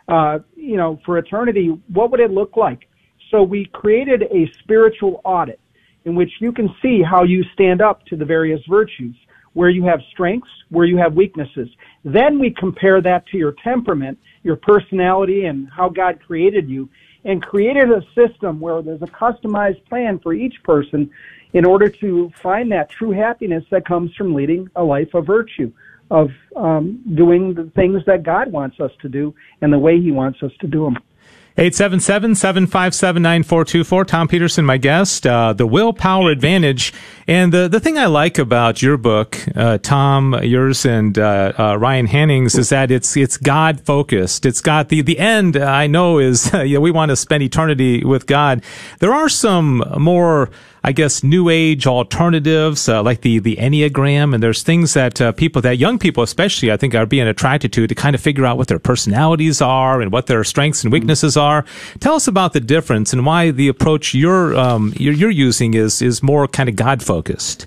[0.07, 2.87] uh, you know, for eternity, what would it look like?
[3.31, 5.59] So we created a spiritual audit
[6.05, 9.15] in which you can see how you stand up to the various virtues
[9.53, 11.69] where you have strengths, where you have weaknesses.
[12.03, 16.89] Then we compare that to your temperament, your personality, and how God created you,
[17.23, 21.09] and created a system where there's a customized plan for each person
[21.53, 25.71] in order to find that true happiness that comes from leading a life of virtue,
[26.11, 30.11] of um, doing the things that God wants us to do and the way He
[30.11, 30.97] wants us to do them.
[31.57, 34.05] 877-757-9424.
[34.05, 36.93] Tom Peterson, my guest, uh, The Willpower Advantage.
[37.27, 41.77] And the, the thing I like about your book, uh, Tom, yours and, uh, uh
[41.77, 44.45] Ryan Hanning's is that it's, it's God focused.
[44.45, 48.03] It's got the, the end I know is, you know, we want to spend eternity
[48.03, 48.61] with God.
[48.99, 50.49] There are some more,
[50.85, 55.31] I guess, new age alternatives uh, like the the Enneagram, and there's things that uh,
[55.31, 58.45] people, that young people especially, I think, are being attracted to to kind of figure
[58.45, 61.65] out what their personalities are and what their strengths and weaknesses are.
[62.01, 66.03] Tell us about the difference and why the approach you're um, you're, you're using is
[66.03, 67.65] is more kind of God focused.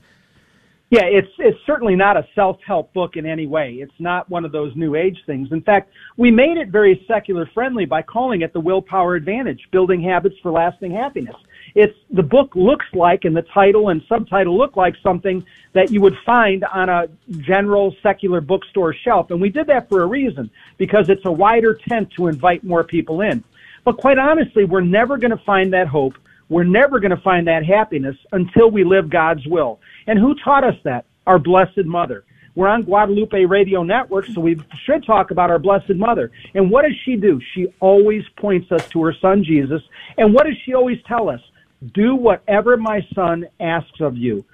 [0.90, 3.78] Yeah, it's it's certainly not a self-help book in any way.
[3.80, 5.50] It's not one of those new age things.
[5.50, 10.00] In fact, we made it very secular friendly by calling it the willpower advantage, building
[10.00, 11.34] habits for lasting happiness
[11.74, 16.00] it's the book looks like and the title and subtitle look like something that you
[16.00, 17.08] would find on a
[17.40, 21.78] general secular bookstore shelf and we did that for a reason because it's a wider
[21.88, 23.42] tent to invite more people in
[23.84, 26.14] but quite honestly we're never going to find that hope
[26.48, 30.64] we're never going to find that happiness until we live God's will and who taught
[30.64, 32.24] us that our blessed mother
[32.58, 36.32] we're on Guadalupe Radio Network, so we should talk about our Blessed Mother.
[36.54, 37.40] And what does she do?
[37.54, 39.80] She always points us to her son Jesus.
[40.16, 41.40] And what does she always tell us?
[41.94, 44.44] Do whatever my son asks of you.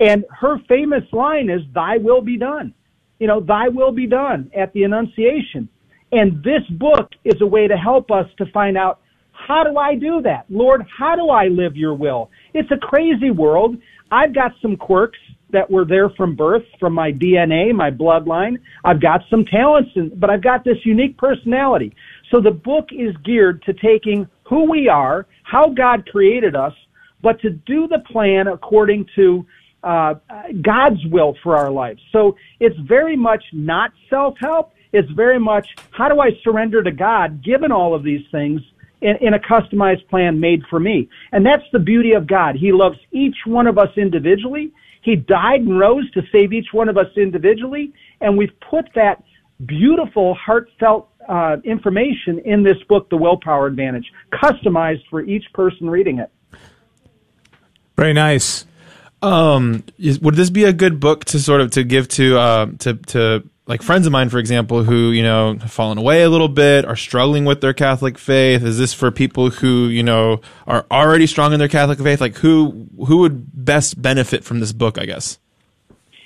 [0.00, 2.74] And her famous line is, Thy will be done.
[3.18, 5.68] You know, Thy will be done at the Annunciation.
[6.10, 9.00] And this book is a way to help us to find out
[9.32, 10.44] how do I do that?
[10.48, 12.30] Lord, how do I live your will?
[12.54, 13.76] It's a crazy world.
[14.10, 15.18] I've got some quirks
[15.50, 18.58] that were there from birth, from my DNA, my bloodline.
[18.84, 21.94] I've got some talents, but I've got this unique personality.
[22.30, 26.74] So the book is geared to taking who we are, how God created us,
[27.22, 29.46] but to do the plan according to
[29.82, 30.14] uh,
[30.60, 32.00] God's will for our lives.
[32.12, 34.72] So it's very much not self-help.
[34.92, 38.60] It's very much how do I surrender to God given all of these things
[39.00, 41.08] in, in a customized plan made for me.
[41.32, 42.56] And that's the beauty of God.
[42.56, 44.72] He loves each one of us individually.
[45.02, 47.92] He died and rose to save each one of us individually.
[48.20, 49.22] And we've put that
[49.66, 56.18] beautiful, heartfelt uh, information in this book, The Willpower Advantage, customized for each person reading
[56.18, 56.30] it.
[57.96, 58.66] Very nice.
[59.22, 62.66] Um, is, would this be a good book to sort of to give to uh,
[62.80, 66.30] to to like friends of mine, for example, who you know have fallen away a
[66.30, 68.64] little bit, are struggling with their Catholic faith?
[68.64, 72.20] Is this for people who you know are already strong in their Catholic faith?
[72.20, 74.98] Like who who would best benefit from this book?
[74.98, 75.38] I guess.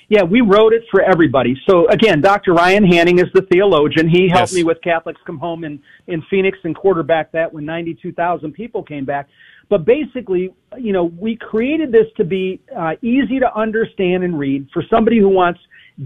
[0.09, 1.59] Yeah, we wrote it for everybody.
[1.69, 2.53] So again, Dr.
[2.53, 4.07] Ryan Hanning is the theologian.
[4.07, 4.53] He helped yes.
[4.53, 9.03] me with Catholics Come Home in, in Phoenix and quarterback that when 92,000 people came
[9.03, 9.27] back.
[9.69, 14.69] But basically, you know, we created this to be uh, easy to understand and read
[14.73, 15.59] for somebody who wants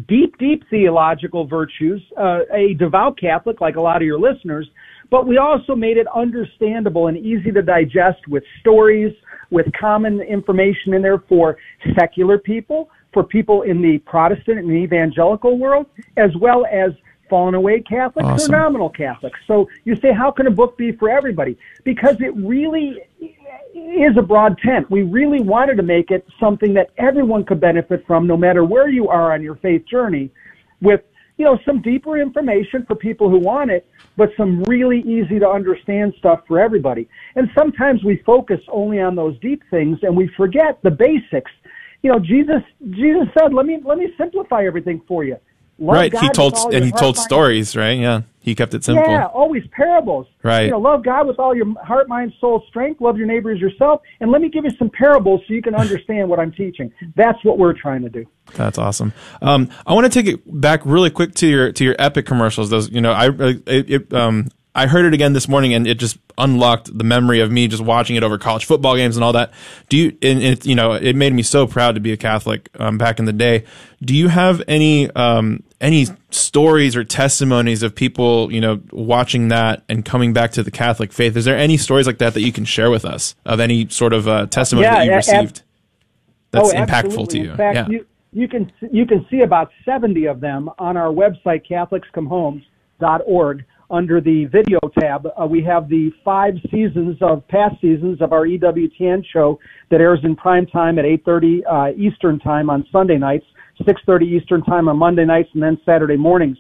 [0.08, 4.68] deep, deep theological virtues, uh, a devout Catholic like a lot of your listeners,
[5.12, 9.14] but we also made it understandable and easy to digest with stories,
[9.52, 11.58] with common information in there for
[12.00, 15.86] secular people, for people in the Protestant and evangelical world,
[16.18, 16.92] as well as
[17.30, 18.54] fallen away Catholics awesome.
[18.54, 19.40] or nominal Catholics.
[19.48, 21.58] So you say, how can a book be for everybody?
[21.84, 23.02] Because it really
[23.74, 24.92] is a broad tent.
[24.92, 28.90] We really wanted to make it something that everyone could benefit from, no matter where
[28.90, 30.30] you are on your faith journey,
[30.82, 31.02] with
[31.38, 33.88] you know some deeper information for people who want it,
[34.18, 37.08] but some really easy to understand stuff for everybody.
[37.36, 41.52] And sometimes we focus only on those deep things and we forget the basics.
[42.02, 45.38] You know, Jesus Jesus said, "Let me let me simplify everything for you."
[45.78, 46.12] Love right.
[46.12, 47.98] God he told and he told stories, right?
[47.98, 48.22] Yeah.
[48.44, 49.12] He kept it simple.
[49.12, 50.26] Yeah, always parables.
[50.42, 50.66] Right.
[50.66, 53.00] You know, love God with all your heart, mind, soul, strength.
[53.00, 54.02] Love your neighbor as yourself.
[54.20, 56.92] And let me give you some parables so you can understand what I'm teaching.
[57.16, 58.26] That's what we're trying to do.
[58.56, 59.14] That's awesome.
[59.44, 62.72] Um, I want to take it back really quick to your to your epic commercials.
[62.72, 63.30] Those, you know, I
[63.68, 67.52] it, um, I heard it again this morning, and it just unlocked the memory of
[67.52, 69.52] me just watching it over college football games and all that.
[69.90, 70.18] Do you?
[70.22, 73.20] And it, you know, it made me so proud to be a Catholic um, back
[73.20, 73.66] in the day.
[74.02, 79.84] Do you have any um, any stories or testimonies of people, you know, watching that
[79.90, 81.36] and coming back to the Catholic faith?
[81.36, 84.14] Is there any stories like that that you can share with us of any sort
[84.14, 85.64] of uh, testimony Yeah, that you received
[86.52, 87.52] that's oh, impactful to you?
[87.52, 87.88] In fact, yeah.
[87.90, 94.22] you, you can you can see about 70 of them on our website catholicscomehome.org under
[94.22, 95.28] the video tab.
[95.40, 100.20] Uh, we have the five seasons of past seasons of our EWTN show that airs
[100.24, 103.46] in prime time at 8:30 uh, Eastern time on Sunday nights,
[103.82, 106.58] 6:30 Eastern time on Monday nights, and then Saturday mornings.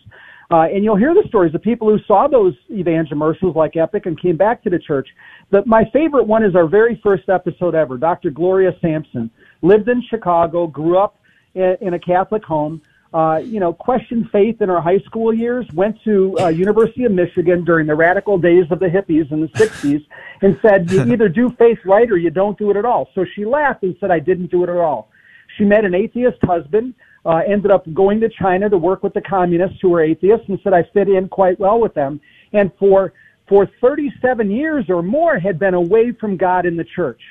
[0.52, 4.22] Uh, and you'll hear the stories of people who saw those evangomercials like Epic and
[4.22, 5.08] came back to the church.
[5.50, 7.98] But my favorite one is our very first episode ever.
[7.98, 8.32] Dr.
[8.32, 11.22] Gloria Sampson lived in Chicago, grew up
[11.56, 12.82] in a Catholic home.
[13.14, 15.66] Uh, you know, questioned faith in her high school years.
[15.74, 19.47] Went to uh, University of Michigan during the radical days of the hippies in the
[19.47, 20.05] '60s,
[20.41, 23.09] and said you either do faith right or you don't do it at all.
[23.14, 25.09] So she laughed and said, "I didn't do it at all."
[25.57, 26.93] She met an atheist husband,
[27.26, 30.59] uh, ended up going to China to work with the communists who were atheists, and
[30.64, 32.22] said, I fit in quite well with them.
[32.53, 33.14] And for,
[33.47, 37.22] for 37 years or more had been away from God in the church.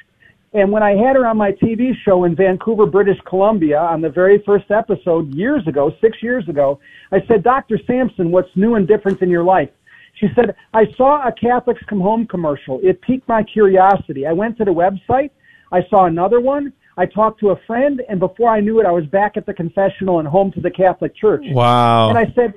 [0.52, 4.08] And when I had her on my TV show in Vancouver, British Columbia, on the
[4.08, 6.80] very first episode years ago, six years ago,
[7.12, 7.78] I said, Dr.
[7.86, 9.70] Sampson, what's new and different in your life?
[10.14, 12.80] She said, I saw a Catholics Come Home commercial.
[12.82, 14.26] It piqued my curiosity.
[14.26, 15.30] I went to the website.
[15.70, 16.72] I saw another one.
[16.96, 19.54] I talked to a friend, and before I knew it, I was back at the
[19.54, 21.44] confessional and home to the Catholic Church.
[21.52, 22.08] Wow.
[22.08, 22.54] And I said,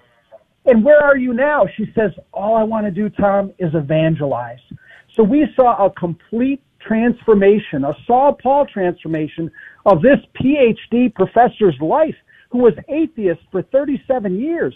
[0.66, 1.68] and where are you now?
[1.78, 4.60] She says, all I want to do, Tom, is evangelize.
[5.16, 9.52] So we saw a complete transformation, a Saul Paul transformation
[9.86, 12.16] of this PhD professor's life
[12.50, 14.76] who was atheist for 37 years.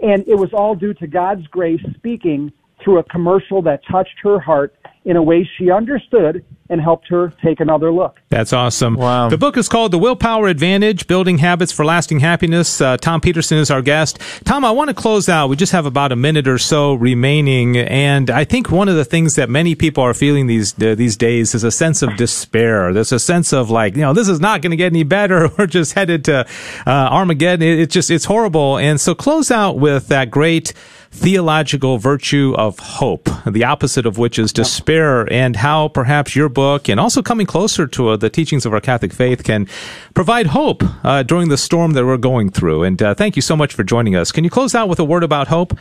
[0.00, 4.40] And it was all due to God's grace speaking through a commercial that touched her
[4.40, 4.74] heart
[5.04, 8.18] in a way she understood and helped her take another look.
[8.30, 8.94] That's awesome.
[8.94, 9.28] Wow.
[9.28, 12.80] The book is called The Willpower Advantage Building Habits for Lasting Happiness.
[12.80, 14.18] Uh, Tom Peterson is our guest.
[14.44, 15.48] Tom, I want to close out.
[15.48, 17.76] We just have about a minute or so remaining.
[17.76, 21.14] And I think one of the things that many people are feeling these, uh, these
[21.14, 22.94] days is a sense of despair.
[22.94, 25.50] There's a sense of like, you know, this is not going to get any better.
[25.58, 26.46] We're just headed to
[26.86, 27.68] uh, Armageddon.
[27.68, 28.78] It, it's just, it's horrible.
[28.78, 30.72] And so close out with that great
[31.12, 36.88] theological virtue of hope, the opposite of which is despair, and how perhaps your book
[36.88, 39.68] and also coming closer to uh, the teachings of our Catholic faith can
[40.14, 42.82] provide hope uh, during the storm that we're going through.
[42.82, 44.32] And uh, thank you so much for joining us.
[44.32, 45.78] Can you close out with a word about hope?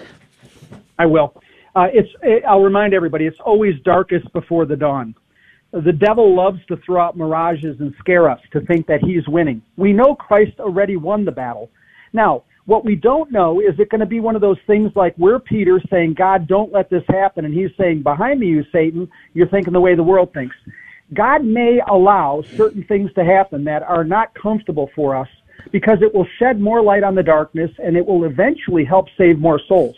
[1.00, 1.34] I will.
[1.76, 2.10] Uh, it's.
[2.22, 3.26] It, I'll remind everybody.
[3.26, 5.16] It's always darkest before the dawn.
[5.72, 9.62] The devil loves to throw out mirages and scare us to think that he's winning.
[9.78, 11.72] We know Christ already won the battle.
[12.12, 15.16] Now, what we don't know is it going to be one of those things like
[15.18, 17.45] we're Peter saying, God, don't let this happen.
[17.45, 20.55] And he's saying, behind me, you Satan, you're thinking the way the world thinks.
[21.14, 25.28] God may allow certain things to happen that are not comfortable for us
[25.72, 29.38] because it will shed more light on the darkness and it will eventually help save
[29.38, 29.95] more souls.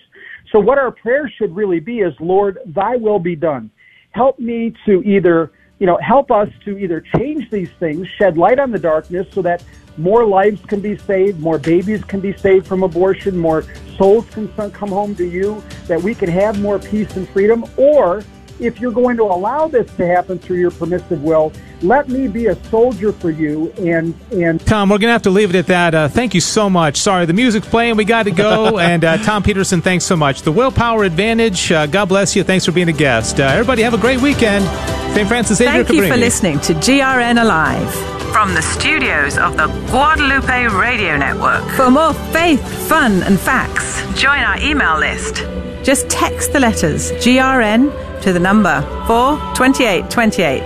[0.52, 3.72] So what our prayer should really be is, Lord, thy will be done.
[4.12, 8.60] Help me to either, you know, help us to either change these things, shed light
[8.60, 9.64] on the darkness so that
[9.98, 13.64] more lives can be saved, more babies can be saved from abortion, more
[13.98, 17.64] souls can come home to you, that we can have more peace and freedom.
[17.78, 18.24] Or
[18.60, 21.52] if you're going to allow this to happen through your permissive will,
[21.82, 25.30] let me be a soldier for you and and Tom, we're going to have to
[25.30, 25.96] leave it at that.
[25.96, 26.98] Uh, thank you so much.
[26.98, 27.98] Sorry, the music's playing.
[27.98, 28.80] We got to go.
[28.84, 30.42] and uh, Tom Peterson, thanks so much.
[30.42, 31.72] The Willpower Advantage.
[31.72, 32.44] Uh, God bless you.
[32.44, 33.40] Thanks for being a guest.
[33.40, 34.66] Uh, everybody, have a great weekend.
[35.14, 35.28] St.
[35.28, 37.94] Francis Xavier Thank you for listening to GRN Alive.
[38.32, 41.64] From the studios of the Guadalupe Radio Network.
[41.76, 45.63] For more faith, fun, and facts, Join our email list.
[45.84, 50.66] Just text the letters GRN to the number 42828.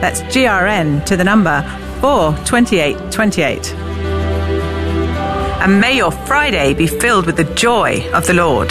[0.00, 1.62] That's GRN to the number
[2.00, 3.72] 42828.
[5.62, 8.70] And may your Friday be filled with the joy of the Lord.